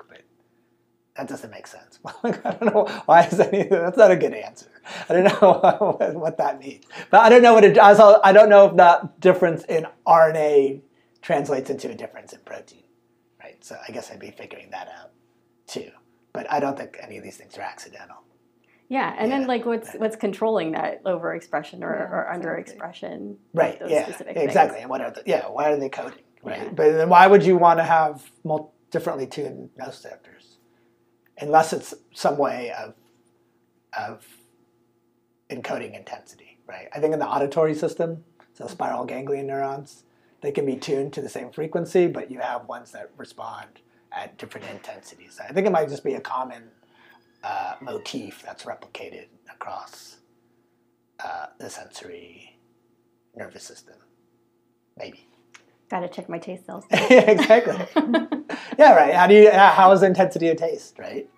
that 1.19 1.27
doesn't 1.27 1.51
make 1.51 1.67
sense. 1.67 1.99
I 2.23 2.31
don't 2.31 2.73
know 2.73 2.85
why 3.05 3.23
is 3.25 3.39
any. 3.39 3.63
That's 3.63 3.97
not 3.97 4.09
a 4.09 4.15
good 4.15 4.33
answer. 4.33 4.67
I 5.09 5.13
don't 5.13 5.23
know 5.25 5.97
what 6.19 6.37
that 6.37 6.59
means, 6.59 6.85
but 7.11 7.19
I 7.21 7.29
don't 7.29 7.41
know 7.41 7.53
what 7.53 7.65
it. 7.65 7.77
Also, 7.77 8.19
I 8.23 8.31
don't 8.31 8.47
know 8.49 8.67
if 8.67 8.77
that 8.77 9.19
difference 9.19 9.63
in 9.65 9.85
RNA 10.07 10.81
translates 11.21 11.69
into 11.69 11.89
a 11.89 11.93
difference 11.95 12.31
in 12.31 12.39
protein, 12.45 12.83
right? 13.41 13.61
So 13.63 13.75
I 13.85 13.91
guess 13.91 14.09
I'd 14.11 14.19
be 14.19 14.31
figuring 14.31 14.69
that 14.71 14.87
out 14.97 15.11
too. 15.67 15.91
But 16.31 16.49
I 16.49 16.61
don't 16.61 16.77
think 16.77 16.97
any 17.01 17.17
of 17.17 17.23
these 17.23 17.35
things 17.35 17.57
are 17.57 17.61
accidental. 17.61 18.15
Yeah, 18.87 19.13
and 19.19 19.29
Yeah. 19.29 19.39
then 19.39 19.47
like 19.47 19.65
what's 19.65 19.93
what's 19.95 20.15
controlling 20.15 20.71
that 20.71 21.03
overexpression 21.03 21.81
or, 21.83 21.93
Yeah, 21.95 22.15
or 22.15 22.31
underexpression? 22.33 23.35
Right. 23.53 23.77
Those 23.77 23.91
Yeah. 23.91 24.03
specific 24.05 24.37
Exactly. 24.37 24.75
things? 24.75 24.81
And 24.83 24.89
what 24.89 25.01
are 25.01 25.11
the 25.11 25.23
yeah? 25.25 25.47
Why 25.49 25.69
are 25.71 25.75
they 25.77 25.89
coding? 25.89 26.23
Right. 26.43 26.61
Yeah. 26.63 26.69
But 26.69 26.91
then 26.93 27.09
why 27.09 27.27
would 27.27 27.43
you 27.43 27.57
want 27.57 27.79
to 27.79 27.83
have 27.83 28.31
mul- 28.45 28.73
differently 28.89 29.27
tuned 29.27 29.69
nociceptors, 29.79 30.38
unless 31.39 31.73
it's 31.73 31.93
some 32.13 32.37
way 32.37 32.71
of 32.71 32.93
of 33.97 34.25
encoding 35.49 35.95
intensity, 35.95 36.59
right? 36.67 36.87
I 36.93 36.99
think 36.99 37.13
in 37.13 37.19
the 37.19 37.27
auditory 37.27 37.73
system, 37.73 38.23
so 38.53 38.67
spiral 38.67 39.05
ganglion 39.05 39.47
neurons, 39.47 40.03
they 40.41 40.51
can 40.51 40.65
be 40.65 40.75
tuned 40.75 41.13
to 41.13 41.21
the 41.21 41.29
same 41.29 41.51
frequency, 41.51 42.07
but 42.07 42.29
you 42.29 42.39
have 42.39 42.67
ones 42.67 42.91
that 42.91 43.09
respond 43.17 43.67
at 44.11 44.37
different 44.37 44.67
intensities. 44.69 45.39
I 45.43 45.51
think 45.51 45.65
it 45.65 45.71
might 45.71 45.89
just 45.89 46.03
be 46.03 46.13
a 46.13 46.21
common 46.21 46.63
uh, 47.43 47.75
motif 47.81 48.43
that's 48.43 48.63
replicated 48.63 49.27
across 49.51 50.17
uh, 51.23 51.47
the 51.57 51.69
sensory 51.69 52.57
nervous 53.35 53.63
system. 53.63 53.95
Maybe. 54.97 55.27
Got 55.89 56.01
to 56.01 56.07
check 56.07 56.29
my 56.29 56.37
taste 56.37 56.65
cells. 56.65 56.85
yeah, 56.91 57.31
exactly. 57.31 57.75
yeah, 58.77 58.93
right. 58.93 59.13
How 59.13 59.25
do 59.27 59.33
you? 59.33 59.49
How 59.51 59.91
is 59.91 60.03
intensity 60.03 60.49
of 60.49 60.57
taste? 60.57 60.99
Right. 60.99 61.29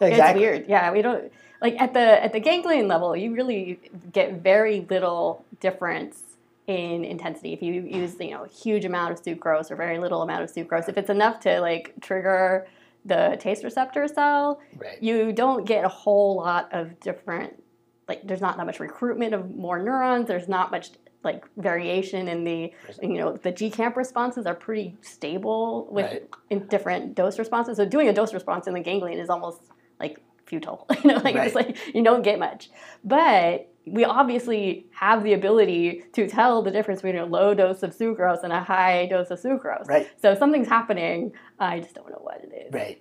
Exactly. 0.00 0.44
It's 0.44 0.50
weird. 0.50 0.68
Yeah, 0.68 0.92
we 0.92 1.02
don't 1.02 1.32
like 1.62 1.80
at 1.80 1.94
the 1.94 2.22
at 2.22 2.32
the 2.32 2.40
ganglion 2.40 2.88
level. 2.88 3.16
You 3.16 3.34
really 3.34 3.80
get 4.12 4.34
very 4.42 4.86
little 4.90 5.44
difference 5.60 6.22
in 6.66 7.04
intensity 7.04 7.52
if 7.52 7.62
you 7.62 7.72
use 7.82 8.16
you 8.20 8.30
know 8.30 8.44
a 8.44 8.48
huge 8.48 8.84
amount 8.84 9.12
of 9.12 9.22
sucrose 9.22 9.70
or 9.70 9.76
very 9.76 9.98
little 9.98 10.22
amount 10.22 10.42
of 10.42 10.52
sucrose. 10.52 10.88
If 10.88 10.96
it's 10.98 11.10
enough 11.10 11.40
to 11.40 11.60
like 11.60 11.94
trigger 12.00 12.66
the 13.04 13.36
taste 13.40 13.64
receptor 13.64 14.06
cell, 14.08 14.60
Right. 14.76 15.02
you 15.02 15.32
don't 15.32 15.64
get 15.64 15.84
a 15.84 15.88
whole 15.88 16.36
lot 16.36 16.68
of 16.72 17.00
different 17.00 17.62
like 18.08 18.26
there's 18.26 18.40
not 18.42 18.56
that 18.56 18.66
much 18.66 18.80
recruitment 18.80 19.32
of 19.32 19.54
more 19.54 19.80
neurons 19.82 20.26
there's 20.26 20.48
not 20.48 20.70
much 20.70 20.90
like 21.22 21.44
variation 21.56 22.28
in 22.28 22.44
the 22.44 22.72
you 23.02 23.18
know 23.18 23.36
the 23.36 23.52
gcamp 23.52 23.94
responses 23.96 24.46
are 24.46 24.54
pretty 24.54 24.96
stable 25.02 25.86
with 25.90 26.06
Right. 26.06 26.28
in 26.48 26.66
different 26.68 27.14
dose 27.14 27.38
responses 27.38 27.76
so 27.76 27.84
doing 27.84 28.08
a 28.08 28.12
dose 28.12 28.32
response 28.32 28.66
in 28.66 28.74
the 28.74 28.80
ganglion 28.80 29.18
is 29.18 29.28
almost 29.30 29.60
like 29.98 30.18
futile 30.46 30.86
you 31.04 31.10
know 31.12 31.18
like 31.22 31.36
it's 31.36 31.54
like 31.54 31.76
you 31.94 32.02
don't 32.02 32.22
get 32.22 32.38
much 32.38 32.70
but 33.04 33.68
we 33.86 34.04
obviously 34.04 34.86
have 34.92 35.22
the 35.24 35.32
ability 35.32 36.02
to 36.12 36.28
tell 36.28 36.62
the 36.62 36.70
difference 36.70 37.00
between 37.02 37.20
a 37.20 37.26
low 37.26 37.54
dose 37.54 37.82
of 37.82 37.94
sucrose 37.96 38.42
and 38.42 38.52
a 38.52 38.62
high 38.62 39.06
dose 39.06 39.30
of 39.30 39.38
sucrose 39.40 39.86
Right. 39.88 40.08
so 40.20 40.32
if 40.32 40.38
something's 40.38 40.68
happening 40.68 41.32
i 41.58 41.80
just 41.80 41.94
don't 41.94 42.08
know 42.10 42.20
what 42.22 42.42
it 42.44 42.52
is 42.66 42.72
Right. 42.72 42.98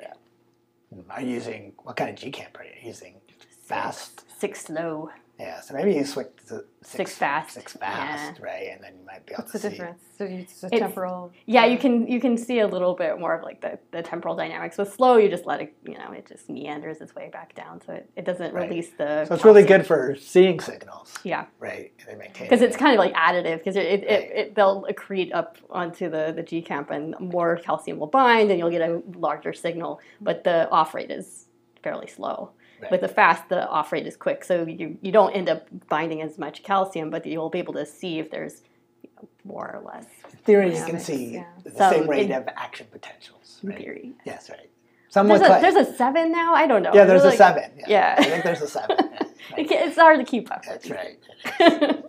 Are 1.12 1.22
you 1.22 1.30
using 1.36 1.74
what 1.84 1.96
kind 1.96 2.10
of 2.10 2.16
GCamp 2.16 2.58
are 2.60 2.64
you 2.64 2.72
using? 2.84 3.16
Fast. 3.64 4.24
six 4.40 4.62
slow 4.66 5.10
Yeah. 5.40 5.62
So 5.62 5.74
maybe 5.74 5.94
you 5.94 6.04
switch 6.04 6.28
to 6.50 6.66
six, 6.82 6.90
Six 6.98 7.16
fast. 7.16 7.52
Six 7.54 7.74
fast, 7.78 8.42
right? 8.42 8.70
And 8.74 8.84
then 8.84 8.94
you 9.00 9.06
might 9.06 9.26
be 9.26 9.32
able 9.34 9.44
What's 9.44 9.54
to 9.54 9.58
the 9.60 9.62
see. 9.62 9.70
difference? 9.70 10.02
So 10.18 10.26
it's 10.26 10.64
a 10.64 10.66
It's- 10.68 10.80
temporal. 10.82 11.32
Yeah, 11.46 11.66
you 11.66 11.78
can 11.78 12.08
you 12.08 12.20
can 12.20 12.38
see 12.38 12.60
a 12.60 12.68
little 12.68 12.94
bit 12.94 13.18
more 13.20 13.36
of 13.36 13.44
like 13.44 13.62
the, 13.62 13.80
the 13.92 14.02
temporal 14.04 14.36
dynamics. 14.36 14.78
With 14.78 14.94
slow, 14.94 15.16
you 15.16 15.30
just 15.30 15.46
let 15.46 15.62
it 15.62 15.74
you 15.86 15.94
know 15.98 16.12
it 16.12 16.26
just 16.28 16.50
meanders 16.50 17.00
its 17.00 17.16
way 17.16 17.30
back 17.32 17.56
down, 17.56 17.80
so 17.86 17.94
it, 17.94 18.10
it 18.18 18.26
doesn't 18.26 18.54
Right. 18.54 18.70
release 18.70 18.90
the. 18.98 19.26
So 19.26 19.36
it's 19.36 19.46
really 19.46 19.64
good 19.64 19.88
for 19.88 20.16
seeing 20.20 20.60
signals, 20.60 21.14
Yeah, 21.24 21.46
right? 21.60 21.94
And 22.00 22.08
they 22.10 22.16
maintain 22.16 22.46
because 22.48 22.62
it's 22.62 22.76
it. 22.76 22.80
kind 22.80 22.94
of 22.94 23.00
like 23.00 23.14
additive 23.14 23.60
because 23.60 23.78
it, 23.78 23.86
it, 23.86 24.02
Right. 24.02 24.10
it, 24.12 24.38
it 24.38 24.56
they'll 24.56 24.84
accrete 24.90 25.34
up 25.34 25.58
onto 25.70 26.10
the 26.10 26.34
the 26.36 26.44
GCamp 26.44 26.90
and 26.92 27.18
more 27.20 27.56
calcium 27.58 27.98
will 27.98 28.08
bind 28.08 28.50
and 28.52 28.60
you'll 28.60 28.70
get 28.72 28.82
a 28.82 29.02
larger 29.16 29.54
signal, 29.54 30.02
but 30.20 30.44
the 30.44 30.70
off 30.70 30.94
rate 30.94 31.12
is 31.12 31.46
fairly 31.82 32.08
slow. 32.08 32.52
Right. 32.82 32.92
With 32.92 33.02
the 33.02 33.08
fast, 33.08 33.50
the 33.50 33.68
off 33.68 33.92
rate 33.92 34.08
is 34.08 34.16
quick, 34.16 34.44
so 34.44 34.66
you, 34.66 34.98
you 35.02 35.12
don't 35.12 35.34
end 35.34 35.50
up 35.50 35.68
binding 35.90 36.22
as 36.22 36.38
much 36.38 36.64
calcium, 36.64 37.10
but 37.10 37.26
you'll 37.26 37.50
be 37.50 37.60
able 37.60 37.74
to 37.74 37.86
see 37.86 38.20
if 38.20 38.32
there's 38.32 38.62
you 39.04 39.10
know, 39.18 39.28
more 39.44 39.76
or 39.76 39.82
less 39.86 40.06
In 40.32 40.38
theory, 40.40 40.66
you 40.68 40.72
can 40.74 40.82
dynamics, 40.86 41.06
see 41.06 41.34
yeah. 41.34 41.46
the 41.64 41.72
So 41.72 41.92
same 41.92 42.10
rate 42.10 42.26
in- 42.30 42.32
of 42.32 42.48
action 42.56 42.88
potentials. 42.92 43.60
Right? 43.64 43.78
theory. 43.78 44.14
Yes, 44.26 44.50
right. 44.50 44.70
Somewhat 45.10 45.40
There's 45.40 45.58
a, 45.58 45.62
there's 45.74 45.88
a 45.90 45.94
seven 45.98 46.32
now. 46.32 46.54
I 46.54 46.68
don't 46.68 46.84
know. 46.84 46.92
yeah, 46.94 47.04
there's 47.06 47.24
Like- 47.24 47.34
a 47.34 47.38
seven. 47.38 47.72
Yeah. 47.78 47.86
yeah. 47.88 48.16
I 48.20 48.24
think 48.24 48.44
there's 48.44 48.62
a 48.62 48.68
seven. 48.68 48.96
Yeah, 49.00 49.18
right. 49.58 49.68
It's 49.72 49.98
hard 49.98 50.20
to 50.20 50.24
keep 50.26 50.52
up. 50.52 50.64
That's 50.66 50.90
right. 50.90 51.18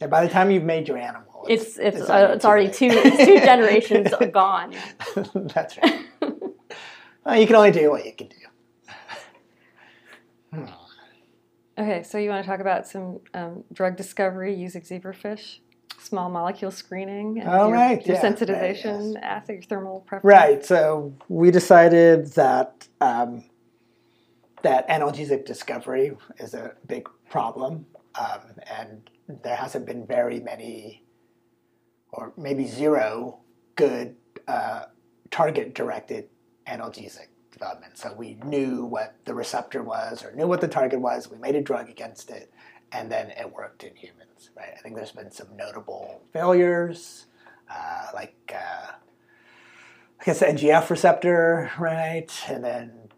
Yeah, 0.00 0.08
by 0.08 0.26
the 0.26 0.32
time 0.32 0.50
you've 0.50 0.64
made 0.64 0.88
your 0.88 0.98
animal, 0.98 1.46
It's 1.48 1.78
it's 1.78 2.10
uh, 2.10 2.32
it's 2.34 2.44
already 2.44 2.68
two 2.68 2.88
it's 2.90 3.24
two 3.24 3.38
generations 3.38 4.08
gone. 4.32 4.74
That's 5.54 5.78
right. 5.78 6.06
well, 7.24 7.36
you 7.38 7.46
can 7.46 7.54
only 7.54 7.70
do 7.70 7.88
what 7.90 8.04
you 8.04 8.12
can 8.12 8.26
do. 8.26 8.36
Hmm. 10.52 10.64
Okay, 11.78 12.02
so 12.02 12.18
you 12.18 12.28
want 12.28 12.44
to 12.44 12.50
talk 12.50 12.60
about 12.60 12.86
some 12.86 13.20
um, 13.32 13.64
drug 13.72 13.96
discovery 13.96 14.54
using 14.54 14.82
zebrafish, 14.82 15.60
small 15.98 16.28
molecule 16.28 16.70
screening, 16.70 17.40
and 17.40 17.48
Oh, 17.48 17.68
your, 17.68 17.72
right, 17.72 18.06
your 18.06 18.16
yeah, 18.16 18.22
right, 18.52 19.14
yes. 19.14 19.22
assay, 19.22 19.54
your 19.54 19.62
thermal 19.62 20.00
preference. 20.00 20.24
Right. 20.24 20.64
So 20.64 21.14
we 21.28 21.50
decided 21.50 22.26
that 22.34 22.86
um, 23.00 23.44
that 24.62 24.86
analgesic 24.88 25.46
discovery 25.46 26.12
is 26.38 26.52
a 26.52 26.74
big 26.86 27.08
problem, 27.30 27.86
um, 28.14 28.40
and 28.78 29.10
there 29.42 29.56
hasn't 29.56 29.86
been 29.86 30.06
very 30.06 30.40
many, 30.40 31.04
or 32.12 32.34
maybe 32.36 32.66
zero, 32.66 33.40
good 33.76 34.14
uh, 34.46 34.84
target-directed 35.30 36.28
analgesic 36.66 37.28
development. 37.52 37.98
So 37.98 38.12
we 38.12 38.38
knew 38.44 38.84
what 38.84 39.14
the 39.24 39.34
receptor 39.34 39.82
was, 39.82 40.24
or 40.24 40.34
knew 40.34 40.46
what 40.46 40.60
the 40.60 40.68
target 40.68 41.00
was. 41.00 41.30
We 41.30 41.38
made 41.38 41.54
a 41.54 41.62
drug 41.62 41.88
against 41.88 42.30
it, 42.30 42.52
and 42.90 43.10
then 43.10 43.30
it 43.30 43.52
worked 43.52 43.84
in 43.84 43.94
humans. 43.94 44.50
Right. 44.56 44.72
I 44.76 44.80
think 44.80 44.96
there's 44.96 45.12
been 45.12 45.30
some 45.30 45.56
notable 45.56 46.22
failures, 46.32 47.26
uh, 47.70 48.06
like. 48.14 48.52
Uh, 48.54 48.92
I 50.20 50.24
guess 50.24 50.38
the 50.38 50.46
NGF 50.46 50.88
receptor, 50.88 51.72
right? 51.80 52.30
And 52.46 52.62
then 52.62 53.08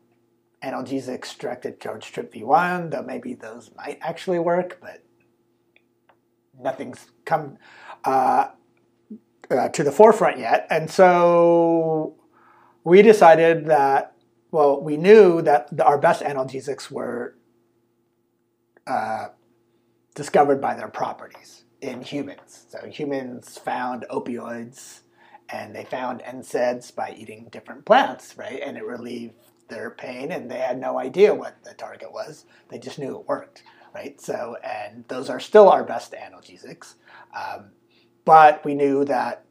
analgesics 0.63 1.37
directed 1.37 1.79
towards 1.79 2.07
TRPV1, 2.07 2.93
though 2.93 3.03
maybe 3.03 3.35
those 3.35 3.71
might 3.77 3.99
actually 4.01 4.39
work, 4.39 4.79
but 4.81 5.03
nothing's 6.59 7.11
come 7.27 7.59
uh, 8.05 8.49
uh, 9.51 9.69
to 9.69 9.85
the 9.85 9.93
forefront 9.93 10.39
yet. 10.39 10.67
And 10.71 10.91
so 10.91 12.17
we 12.85 13.03
decided 13.03 13.67
that, 13.67 14.14
well, 14.55 14.81
we 14.81 14.97
knew 14.97 15.43
that 15.43 15.77
the, 15.77 15.85
our 15.85 15.99
best 15.99 16.23
analgesics 16.23 16.89
were 16.89 17.35
uh, 18.87 19.27
discovered 20.15 20.61
by 20.61 20.77
their 20.77 20.87
properties 20.87 21.65
in 21.81 22.03
humans. 22.03 22.65
So 22.69 22.87
humans 22.87 23.59
found 23.59 24.07
opioids 24.13 25.01
and 25.49 25.75
they 25.75 25.85
found 25.85 26.23
NSAIDs 26.23 26.95
by 26.95 27.17
eating 27.19 27.49
different 27.51 27.85
plants, 27.85 28.39
right? 28.39 28.61
And 28.65 28.77
it 28.77 28.85
relieved 28.85 29.35
their 29.69 29.91
pain, 29.91 30.31
and 30.31 30.49
they 30.49 30.59
had 30.59 30.79
no 30.79 30.99
idea 31.01 31.35
what 31.35 31.65
the 31.65 31.75
target 31.75 32.13
was. 32.13 32.45
They 32.69 32.79
just 32.79 32.99
knew 32.99 33.19
it 33.19 33.29
worked, 33.29 33.65
right? 33.93 34.21
So, 34.21 34.57
and 34.63 35.05
those 35.09 35.31
are 35.31 35.41
still 35.41 35.69
our 35.69 35.83
best 35.83 36.13
analgesics. 36.13 36.95
Um, 37.37 37.73
but 38.25 38.65
we 38.65 38.75
knew 38.75 39.05
that 39.05 39.44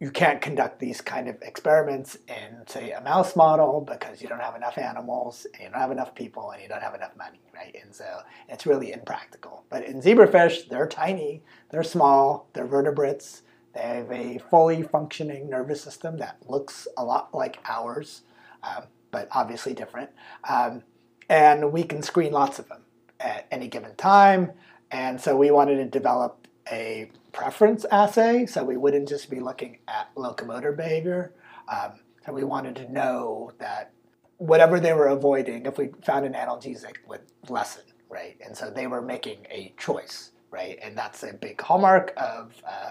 you 0.00 0.10
can't 0.10 0.40
conduct 0.40 0.78
these 0.78 1.00
kind 1.00 1.28
of 1.28 1.36
experiments 1.42 2.16
in, 2.28 2.66
say, 2.66 2.92
a 2.92 3.00
mouse 3.00 3.34
model 3.34 3.80
because 3.80 4.22
you 4.22 4.28
don't 4.28 4.40
have 4.40 4.54
enough 4.54 4.78
animals, 4.78 5.46
and 5.54 5.64
you 5.64 5.70
don't 5.70 5.80
have 5.80 5.90
enough 5.90 6.14
people, 6.14 6.52
and 6.52 6.62
you 6.62 6.68
don't 6.68 6.82
have 6.82 6.94
enough 6.94 7.16
money, 7.16 7.40
right? 7.52 7.76
And 7.82 7.92
so 7.92 8.04
it's 8.48 8.64
really 8.64 8.92
impractical. 8.92 9.64
But 9.70 9.84
in 9.84 10.00
zebrafish, 10.00 10.68
they're 10.68 10.86
tiny, 10.86 11.42
they're 11.70 11.82
small, 11.82 12.48
they're 12.52 12.66
vertebrates. 12.66 13.42
They 13.74 13.80
have 13.80 14.12
a 14.12 14.38
fully 14.50 14.82
functioning 14.82 15.50
nervous 15.50 15.82
system 15.82 16.16
that 16.18 16.38
looks 16.48 16.86
a 16.96 17.04
lot 17.04 17.34
like 17.34 17.58
ours, 17.68 18.22
um, 18.62 18.84
but 19.10 19.28
obviously 19.32 19.74
different. 19.74 20.10
Um, 20.48 20.82
and 21.28 21.72
we 21.72 21.82
can 21.82 22.02
screen 22.02 22.32
lots 22.32 22.58
of 22.58 22.68
them 22.68 22.82
at 23.20 23.46
any 23.50 23.66
given 23.68 23.94
time. 23.96 24.52
And 24.90 25.20
so 25.20 25.36
we 25.36 25.50
wanted 25.50 25.76
to 25.76 25.84
develop 25.84 26.37
a 26.70 27.10
preference 27.32 27.84
assay, 27.90 28.46
so 28.46 28.64
we 28.64 28.76
wouldn't 28.76 29.08
just 29.08 29.30
be 29.30 29.40
looking 29.40 29.78
at 29.88 30.10
locomotor 30.16 30.72
behavior. 30.72 31.34
Um, 31.68 32.00
so 32.24 32.32
we 32.32 32.44
wanted 32.44 32.76
to 32.76 32.92
know 32.92 33.52
that 33.58 33.92
whatever 34.36 34.78
they 34.80 34.92
were 34.92 35.08
avoiding, 35.08 35.66
if 35.66 35.78
we 35.78 35.90
found 36.04 36.26
an 36.26 36.34
analgesic, 36.34 36.96
would 37.06 37.20
lessen, 37.48 37.84
right? 38.08 38.36
And 38.44 38.56
so 38.56 38.70
they 38.70 38.86
were 38.86 39.02
making 39.02 39.46
a 39.50 39.74
choice, 39.78 40.32
right? 40.50 40.78
And 40.82 40.96
that's 40.96 41.22
a 41.22 41.32
big 41.32 41.60
hallmark 41.60 42.12
of 42.16 42.54
uh, 42.66 42.90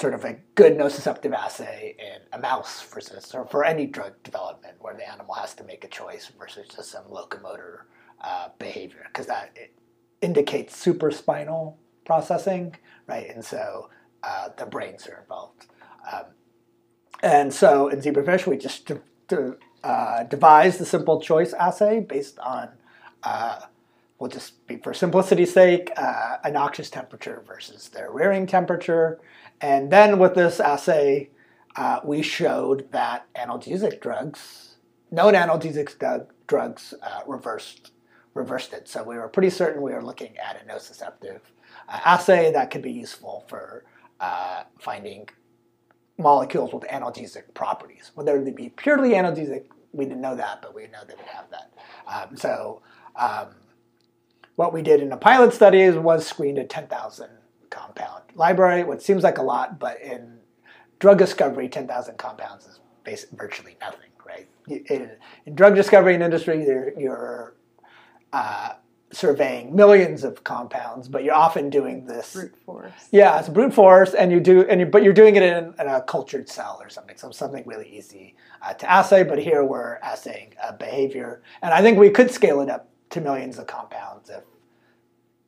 sort 0.00 0.14
of 0.14 0.24
a 0.24 0.36
good 0.54 0.76
nociceptive 0.76 1.32
assay 1.32 1.94
in 1.98 2.22
a 2.32 2.40
mouse 2.40 2.82
versus, 2.82 3.34
or 3.34 3.46
for 3.46 3.64
any 3.64 3.86
drug 3.86 4.20
development 4.22 4.74
where 4.80 4.94
the 4.94 5.08
animal 5.08 5.34
has 5.34 5.54
to 5.54 5.64
make 5.64 5.84
a 5.84 5.88
choice 5.88 6.30
versus 6.38 6.66
just 6.74 6.90
some 6.90 7.04
locomotor 7.08 7.86
uh, 8.20 8.48
behavior, 8.58 9.04
because 9.08 9.26
that 9.26 9.56
indicates 10.20 10.84
supraspinal 10.84 11.76
processing, 12.04 12.76
right? 13.06 13.28
And 13.34 13.44
so 13.44 13.88
uh, 14.22 14.48
the 14.56 14.66
brains 14.66 15.06
are 15.06 15.20
involved. 15.20 15.66
Um, 16.12 16.24
and 17.22 17.52
so 17.52 17.88
in 17.88 18.00
zebrafish, 18.00 18.46
we 18.46 18.56
just 18.56 18.90
uh, 19.84 20.22
devised 20.24 20.80
the 20.80 20.86
simple 20.86 21.20
choice 21.20 21.52
assay 21.52 22.00
based 22.00 22.38
on, 22.40 22.68
uh, 23.22 23.60
we'll 24.18 24.30
just 24.30 24.66
be 24.66 24.76
for 24.76 24.92
simplicity's 24.92 25.52
sake, 25.52 25.90
uh, 25.96 26.38
a 26.44 26.50
noxious 26.50 26.90
temperature 26.90 27.42
versus 27.46 27.88
their 27.88 28.10
rearing 28.10 28.46
temperature. 28.46 29.20
And 29.60 29.90
then 29.90 30.18
with 30.18 30.34
this 30.34 30.60
assay, 30.60 31.30
uh, 31.76 32.00
we 32.04 32.22
showed 32.22 32.90
that 32.92 33.26
analgesic 33.34 34.00
drugs, 34.00 34.76
known 35.10 35.34
analgesic 35.34 35.96
drugs, 36.46 36.94
uh, 37.02 37.20
reversed 37.26 37.92
reversed 38.34 38.72
it. 38.72 38.88
So 38.88 39.02
we 39.02 39.16
were 39.16 39.28
pretty 39.28 39.50
certain 39.50 39.82
we 39.82 39.92
were 39.92 40.02
looking 40.02 40.36
at 40.38 40.60
a 40.60 40.64
nociceptive 40.64 41.40
assay 41.92 42.52
that 42.52 42.70
could 42.70 42.82
be 42.82 42.92
useful 42.92 43.44
for 43.48 43.84
uh, 44.20 44.64
finding 44.78 45.28
molecules 46.18 46.72
with 46.72 46.84
analgesic 46.84 47.52
properties. 47.54 48.12
Whether 48.14 48.42
they 48.42 48.52
be 48.52 48.70
purely 48.70 49.10
analgesic, 49.10 49.64
we 49.92 50.04
didn't 50.04 50.20
know 50.20 50.36
that, 50.36 50.62
but 50.62 50.74
we 50.74 50.82
know 50.84 51.00
they 51.06 51.14
would 51.14 51.26
have 51.26 51.46
that. 51.50 51.72
Um, 52.06 52.36
so 52.36 52.82
um, 53.16 53.48
what 54.56 54.72
we 54.72 54.82
did 54.82 55.00
in 55.00 55.08
the 55.08 55.16
pilot 55.16 55.52
studies 55.52 55.94
was 55.94 56.26
screened 56.26 56.58
a 56.58 56.64
10,000 56.64 57.28
compound 57.70 58.22
library, 58.34 58.84
which 58.84 59.00
seems 59.00 59.22
like 59.22 59.38
a 59.38 59.42
lot, 59.42 59.78
but 59.78 60.00
in 60.00 60.38
drug 60.98 61.18
discovery, 61.18 61.68
10,000 61.68 62.16
compounds 62.16 62.66
is 62.66 62.80
basically 63.04 63.36
virtually 63.36 63.76
nothing, 63.80 64.10
right? 64.26 64.48
In, 64.68 65.10
in 65.46 65.54
drug 65.54 65.74
discovery 65.74 66.14
and 66.14 66.22
industry, 66.22 66.64
you're, 66.64 66.98
you're 66.98 67.54
uh, 68.32 68.74
surveying 69.12 69.74
millions 69.74 70.24
of 70.24 70.42
compounds, 70.42 71.08
but 71.08 71.22
you're 71.22 71.34
often 71.34 71.70
doing 71.70 72.06
this 72.06 72.32
brute 72.32 72.54
force. 72.64 72.92
Yeah, 73.10 73.38
it's 73.38 73.48
brute 73.48 73.74
force, 73.74 74.14
and 74.14 74.32
you 74.32 74.40
do, 74.40 74.62
and 74.68 74.80
you, 74.80 74.86
but 74.86 75.02
you're 75.02 75.12
doing 75.12 75.36
it 75.36 75.42
in, 75.42 75.74
in, 75.78 75.86
a 75.86 76.02
cultured 76.02 76.48
cell 76.48 76.78
or 76.80 76.88
something, 76.88 77.16
so 77.16 77.30
something 77.30 77.62
really 77.66 77.88
easy 77.88 78.34
uh, 78.62 78.72
to 78.74 78.90
assay. 78.90 79.22
But 79.22 79.38
here 79.38 79.64
we're 79.64 79.98
assaying 80.02 80.54
uh, 80.62 80.72
behavior, 80.72 81.42
and 81.60 81.72
I 81.72 81.82
think 81.82 81.98
we 81.98 82.10
could 82.10 82.30
scale 82.30 82.60
it 82.60 82.70
up 82.70 82.88
to 83.10 83.20
millions 83.20 83.58
of 83.58 83.66
compounds 83.66 84.30
if 84.30 84.42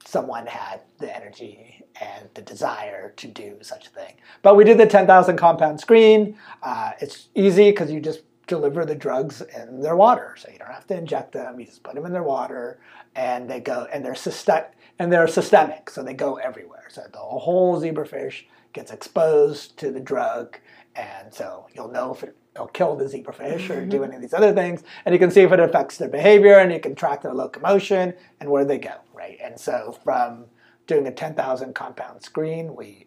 someone 0.05 0.47
had 0.47 0.81
the 0.99 1.15
energy 1.17 1.83
and 2.01 2.29
the 2.35 2.43
desire 2.43 3.13
to 3.17 3.27
do 3.27 3.57
such 3.63 3.87
a 3.87 3.91
thing. 3.91 4.15
But 4.43 4.57
we 4.57 4.65
did 4.65 4.79
the 4.79 4.87
10,000 4.87 5.37
compound 5.37 5.81
screen. 5.81 6.37
Uh, 6.63 6.93
it's 7.01 7.29
easy 7.35 7.71
because 7.71 7.91
you 7.91 8.01
just 8.01 8.21
deliver 8.47 8.85
the 8.85 8.95
drugs 8.95 9.43
in 9.43 9.81
their 9.81 9.97
water, 9.97 10.35
so 10.39 10.51
you 10.51 10.59
don't 10.59 10.73
have 10.73 10.87
to 10.89 10.97
inject 10.97 11.33
them. 11.33 11.59
You 11.59 11.67
just 11.67 11.83
put 11.83 11.95
them 11.95 12.07
in 12.07 12.13
their 12.13 12.23
water, 12.23 12.79
and 13.15 13.49
they 13.49 13.61
go, 13.61 13.87
and 13.93 14.05
they're 14.05 14.15
systemic, 14.15 14.73
and 14.99 15.13
they're 15.13 15.29
systemic, 15.29 15.91
so 15.91 16.03
they 16.03 16.15
go 16.15 16.37
everywhere. 16.37 16.87
So 16.91 17.03
the 17.13 17.19
whole 17.19 17.81
zebrafish 17.81 18.45
gets 18.73 18.91
exposed 18.91 19.77
to 19.79 19.91
the 19.91 20.01
drug, 20.01 20.59
and 20.95 21.33
so 21.33 21.67
you'll 21.75 21.91
know 21.91 22.13
if 22.13 22.23
it, 22.23 22.37
will 22.59 22.67
kill 22.69 22.95
the 22.95 23.05
zebrafish 23.05 23.69
or 23.69 23.85
do 23.85 23.97
mm-hmm. 23.97 24.05
any 24.05 24.17
of 24.17 24.23
these 24.23 24.35
other 24.35 24.53
things, 24.53 24.83
and 25.05 25.13
you 25.13 25.19
can 25.19 25.31
see 25.31 25.41
if 25.41 25.53
it 25.53 25.61
affects 25.61 25.97
their 25.97 26.09
behavior, 26.09 26.59
and 26.59 26.73
you 26.73 26.81
can 26.81 26.95
track 26.95 27.23
their 27.23 27.35
locomotion 27.35 28.15
and 28.41 28.49
where 28.49 28.65
they 28.65 28.79
go, 28.79 28.95
right? 29.13 29.39
And 29.43 29.59
so 29.59 29.99
from 30.05 30.45
doing 30.87 31.07
a 31.07 31.11
10,000 31.11 31.75
compound 31.75 32.23
screen, 32.23 32.77
we 32.77 33.07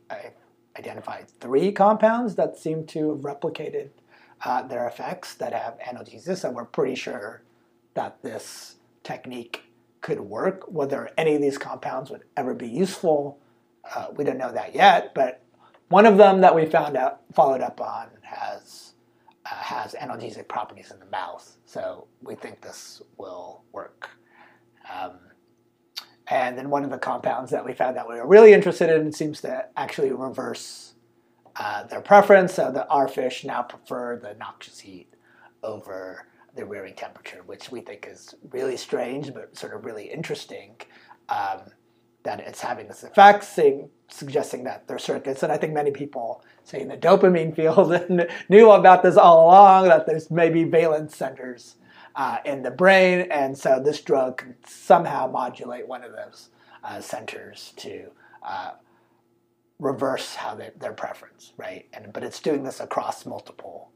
identified 0.77 1.27
three 1.39 1.71
compounds 1.71 2.35
that 2.35 2.57
seem 2.57 2.85
to 2.87 3.09
have 3.09 3.19
replicated 3.19 3.89
uh, 4.43 4.61
their 4.63 4.87
effects 4.87 5.33
that 5.35 5.53
have 5.53 5.77
analgesia, 5.79 6.43
and 6.43 6.55
we're 6.55 6.65
pretty 6.65 6.95
sure 6.95 7.43
that 7.93 8.21
this 8.21 8.75
technique 9.03 9.63
could 10.01 10.19
work. 10.19 10.63
Whether 10.67 11.09
any 11.17 11.35
of 11.35 11.41
these 11.41 11.57
compounds 11.57 12.09
would 12.09 12.23
ever 12.35 12.53
be 12.53 12.67
useful, 12.67 13.39
uh, 13.95 14.07
we 14.15 14.23
don't 14.23 14.37
know 14.37 14.51
that 14.51 14.75
yet. 14.75 15.13
But 15.15 15.41
one 15.89 16.05
of 16.05 16.17
them 16.17 16.41
that 16.41 16.53
we 16.55 16.65
found 16.65 16.97
out, 16.97 17.21
followed 17.33 17.61
up 17.61 17.81
on, 17.81 18.09
has 18.21 18.93
uh, 19.45 19.55
has 19.55 19.93
analgesic 19.93 20.47
properties 20.47 20.91
in 20.91 20.99
the 20.99 21.05
mouth. 21.05 21.57
So 21.65 22.07
we 22.21 22.35
think 22.35 22.61
this 22.61 23.01
will 23.17 23.63
work. 23.71 24.09
Um, 24.93 25.19
and 26.27 26.57
then 26.57 26.69
one 26.69 26.83
of 26.83 26.89
the 26.89 26.97
compounds 26.97 27.51
that 27.51 27.65
we 27.65 27.73
found 27.73 27.95
that 27.95 28.07
we 28.07 28.15
were 28.15 28.27
really 28.27 28.51
interested 28.51 28.89
in 28.89 29.13
seems 29.13 29.41
to 29.41 29.65
actually 29.77 30.11
reverse 30.11 30.86
uh, 31.59 31.83
their 31.83 32.01
preference. 32.01 32.53
So 32.53 32.71
the 32.71 32.87
our 32.87 33.07
fish 33.07 33.43
now 33.43 33.61
prefer 33.63 34.17
the 34.17 34.35
noxious 34.35 34.79
heat 34.79 35.13
over 35.63 36.27
the 36.55 36.65
rearing 36.65 36.95
temperature, 36.95 37.41
which 37.45 37.71
we 37.71 37.81
think 37.81 38.07
is 38.09 38.33
really 38.51 38.77
strange, 38.77 39.33
but 39.33 39.57
sort 39.57 39.73
of 39.73 39.85
really 39.85 40.05
interesting. 40.05 40.75
Um, 41.29 41.61
that 42.27 42.41
it's 42.41 42.59
having 42.59 42.89
this 42.89 43.03
effect, 43.03 43.43
saying, 43.45 43.89
suggesting 44.09 44.65
that 44.65 44.85
their 44.87 44.99
circuits, 44.99 45.43
and 45.43 45.51
I 45.51 45.55
think 45.55 45.73
many 45.73 45.91
people 45.91 46.43
say 46.65 46.81
in 46.81 46.89
the 46.89 46.97
dopamine 46.97 47.55
field 47.55 47.89
knew 48.49 48.69
about 48.71 49.01
this 49.01 49.15
all 49.15 49.45
along, 49.45 49.87
that 49.87 50.05
there's 50.05 50.29
maybe 50.29 50.65
valence 50.65 51.15
centers 51.15 51.75
uh, 52.17 52.39
in 52.43 52.63
the 52.63 52.71
brain, 52.71 53.27
and 53.31 53.57
so 53.57 53.81
this 53.81 54.01
drug 54.01 54.39
can 54.39 54.55
somehow 54.65 55.27
modulate 55.27 55.87
one 55.87 56.03
of 56.03 56.11
those 56.11 56.49
uh, 56.83 56.99
centers 56.99 57.73
to 57.77 58.11
uh, 58.43 58.71
reverse 59.79 60.35
how 60.35 60.55
they, 60.55 60.71
their 60.79 60.93
preference, 60.93 61.53
right? 61.57 61.85
And 61.93 62.11
but 62.13 62.23
it's 62.23 62.39
doing 62.39 62.63
this 62.63 62.79
across 62.79 63.25
multiple 63.25 63.91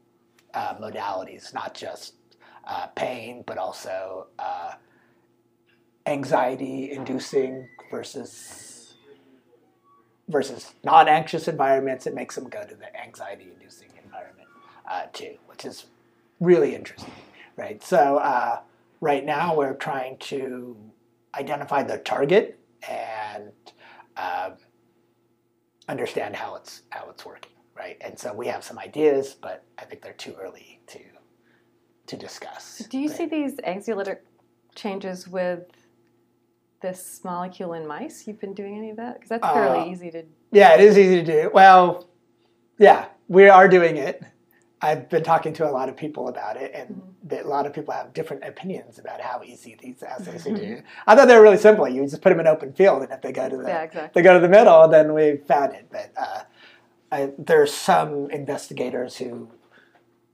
uh, 0.54 0.74
modalities, 0.74 1.52
not 1.52 1.74
just 1.74 2.14
uh, 2.64 2.86
pain, 2.88 3.42
but 3.46 3.58
also 3.58 4.28
uh, 4.38 4.72
anxiety-inducing 6.06 7.68
versus 7.90 8.94
versus 10.28 10.72
non-anxious 10.84 11.48
environments. 11.48 12.06
It 12.06 12.14
makes 12.14 12.36
them 12.36 12.48
go 12.48 12.64
to 12.64 12.74
the 12.74 12.96
anxiety-inducing 12.96 13.90
environment 14.02 14.48
uh, 14.88 15.06
too, 15.12 15.36
which 15.46 15.64
is 15.64 15.86
really 16.40 16.74
interesting, 16.74 17.12
right? 17.56 17.82
So 17.82 18.18
uh, 18.18 18.60
right 19.00 19.24
now 19.24 19.56
we're 19.56 19.74
trying 19.74 20.16
to 20.18 20.76
identify 21.34 21.82
the 21.82 21.98
target 21.98 22.58
and 22.88 23.52
um, 24.16 24.52
understand 25.92 26.34
how 26.34 26.56
it's 26.56 26.82
how 26.90 27.08
it's 27.10 27.24
working 27.24 27.52
right? 27.76 27.96
And 28.00 28.18
so 28.18 28.32
we 28.32 28.46
have 28.48 28.64
some 28.64 28.78
ideas, 28.78 29.34
but 29.40 29.64
I 29.78 29.84
think 29.84 30.02
they're 30.02 30.12
too 30.12 30.34
early 30.40 30.80
to 30.88 30.98
to 32.08 32.16
discuss. 32.16 32.78
Do 32.90 32.98
you 32.98 33.08
right? 33.08 33.16
see 33.16 33.26
these 33.26 33.54
anxiolytic 33.60 34.18
changes 34.74 35.28
with 35.28 35.64
this 36.80 37.20
molecule 37.24 37.74
in 37.74 37.86
mice? 37.86 38.26
You've 38.26 38.40
been 38.40 38.54
doing 38.54 38.76
any 38.76 38.90
of 38.90 38.96
that? 38.96 39.14
Because 39.14 39.28
that's 39.28 39.44
Uh, 39.44 39.54
fairly 39.54 39.90
easy 39.90 40.10
to. 40.10 40.24
Yeah, 40.50 40.74
it 40.74 40.80
is 40.80 40.98
easy 40.98 41.22
to 41.24 41.24
do. 41.24 41.50
Well, 41.54 42.08
yeah, 42.78 43.06
we 43.28 43.48
are 43.48 43.68
doing 43.68 43.96
it. 43.96 44.22
I've 44.82 45.08
been 45.08 45.22
talking 45.22 45.52
to 45.54 45.68
a 45.68 45.70
lot 45.70 45.88
of 45.88 45.96
people 45.96 46.28
about 46.28 46.56
it, 46.56 46.72
and 46.74 46.88
Mm-hmm. 47.24 47.46
a 47.46 47.48
lot 47.48 47.66
of 47.66 47.72
people 47.72 47.94
have 47.94 48.12
different 48.12 48.42
opinions 48.44 48.98
about 48.98 49.20
how 49.20 49.42
easy 49.44 49.76
these 49.80 50.02
assays 50.02 50.44
are 50.44 50.54
do. 50.56 50.82
I 51.06 51.14
thought 51.14 51.28
they 51.28 51.36
were 51.36 51.42
really 51.42 51.56
simple. 51.56 51.88
You 51.88 52.02
just 52.02 52.20
put 52.20 52.30
them 52.30 52.40
in 52.40 52.48
open 52.48 52.72
field, 52.72 53.02
and 53.04 53.12
if 53.12 53.22
they 53.22 53.30
go 53.30 53.48
to 53.48 53.56
the 53.56 53.62
Yeah, 53.68 53.82
exactly. 53.82 54.10
they 54.20 54.24
go 54.24 54.34
to 54.34 54.40
the 54.40 54.48
middle, 54.48 54.88
then 54.88 55.14
we 55.14 55.36
found 55.46 55.72
it. 55.72 55.86
But 55.90 56.10
uh, 56.16 56.40
I, 57.12 57.30
there's 57.38 57.72
some 57.72 58.28
investigators 58.30 59.16
who 59.18 59.48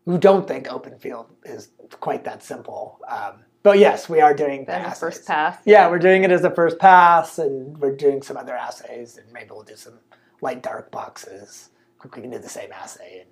who 0.07 0.17
don't 0.17 0.49
think 0.49 0.73
open 0.73 0.99
field 0.99 1.27
is 1.45 1.69
quite 2.01 2.25
that 2.25 2.43
simple. 2.43 2.99
Um, 3.07 3.45
but 3.63 3.79
yes, 3.79 4.09
we 4.09 4.23
are 4.23 4.33
doing 4.33 4.65
the 4.65 4.73
assays. 4.75 4.99
first 5.01 5.27
pass. 5.27 5.59
Yeah, 5.67 5.91
we're 5.91 5.99
doing 5.99 6.25
it 6.25 6.31
as 6.31 6.43
a 6.45 6.51
first 6.51 6.79
pass, 6.79 7.39
and 7.39 7.77
we're 7.77 7.95
doing 7.95 8.23
some 8.23 8.39
other 8.39 8.57
assays, 8.57 9.19
and 9.19 9.31
maybe 9.31 9.51
we'll 9.51 9.63
do 9.63 9.77
some 9.77 9.99
light 10.41 10.63
dark 10.63 10.91
boxes. 10.91 11.69
We 12.03 12.09
can 12.09 12.31
do 12.31 12.39
the 12.39 12.49
same 12.49 12.73
assay 12.73 13.21
in 13.23 13.27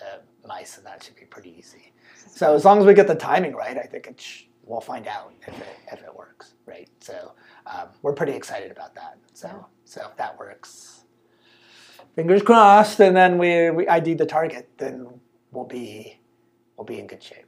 uh, 0.00 0.18
mice, 0.46 0.76
and 0.78 0.86
that 0.86 1.02
should 1.02 1.16
be 1.16 1.24
pretty 1.24 1.54
easy. 1.58 1.92
So 2.26 2.54
as 2.54 2.64
long 2.64 2.78
as 2.80 2.86
we 2.86 2.94
get 2.94 3.06
the 3.06 3.14
timing 3.14 3.54
right, 3.54 3.76
I 3.76 3.82
think 3.82 4.06
we'll 4.64 4.80
find 4.80 5.06
out 5.06 5.32
if 5.46 5.48
it, 5.48 5.66
if 5.92 6.02
it 6.02 6.14
works, 6.16 6.54
right? 6.66 6.88
So 7.00 7.32
um, 7.66 7.88
we're 8.02 8.14
pretty 8.14 8.32
excited 8.32 8.70
about 8.70 8.94
that. 8.94 9.18
So 9.34 9.48
Yeah. 9.48 9.62
so 9.84 10.06
if 10.10 10.16
that 10.16 10.38
works, 10.38 11.04
fingers 12.14 12.42
crossed, 12.42 13.00
and 13.00 13.16
then 13.16 13.38
we, 13.38 13.70
we 13.70 13.86
ID 13.88 14.14
the 14.14 14.26
target, 14.26 14.68
then 14.78 15.08
we'll 15.50 15.64
be 15.66 16.18
we'll 16.76 16.86
be 16.86 16.98
in 16.98 17.06
good 17.06 17.22
shape. 17.22 17.46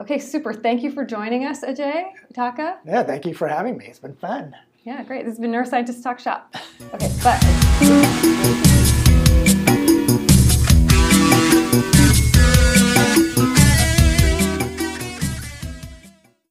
Okay, 0.00 0.18
super. 0.18 0.52
Thank 0.54 0.82
you 0.82 0.92
for 0.92 1.04
joining 1.04 1.44
us, 1.44 1.64
Ajay 1.64 2.10
Dhaka. 2.34 2.76
Yeah, 2.86 3.02
thank 3.02 3.26
you 3.26 3.34
for 3.34 3.48
having 3.48 3.76
me. 3.76 3.86
It's 3.86 3.98
been 3.98 4.14
fun. 4.14 4.54
Yeah, 4.84 5.02
great. 5.02 5.24
This 5.24 5.32
has 5.32 5.38
been 5.40 5.50
Neuroscientist 5.50 6.02
Talk 6.02 6.18
Shop. 6.20 6.54
Okay, 6.94 7.10
bye. 7.22 8.62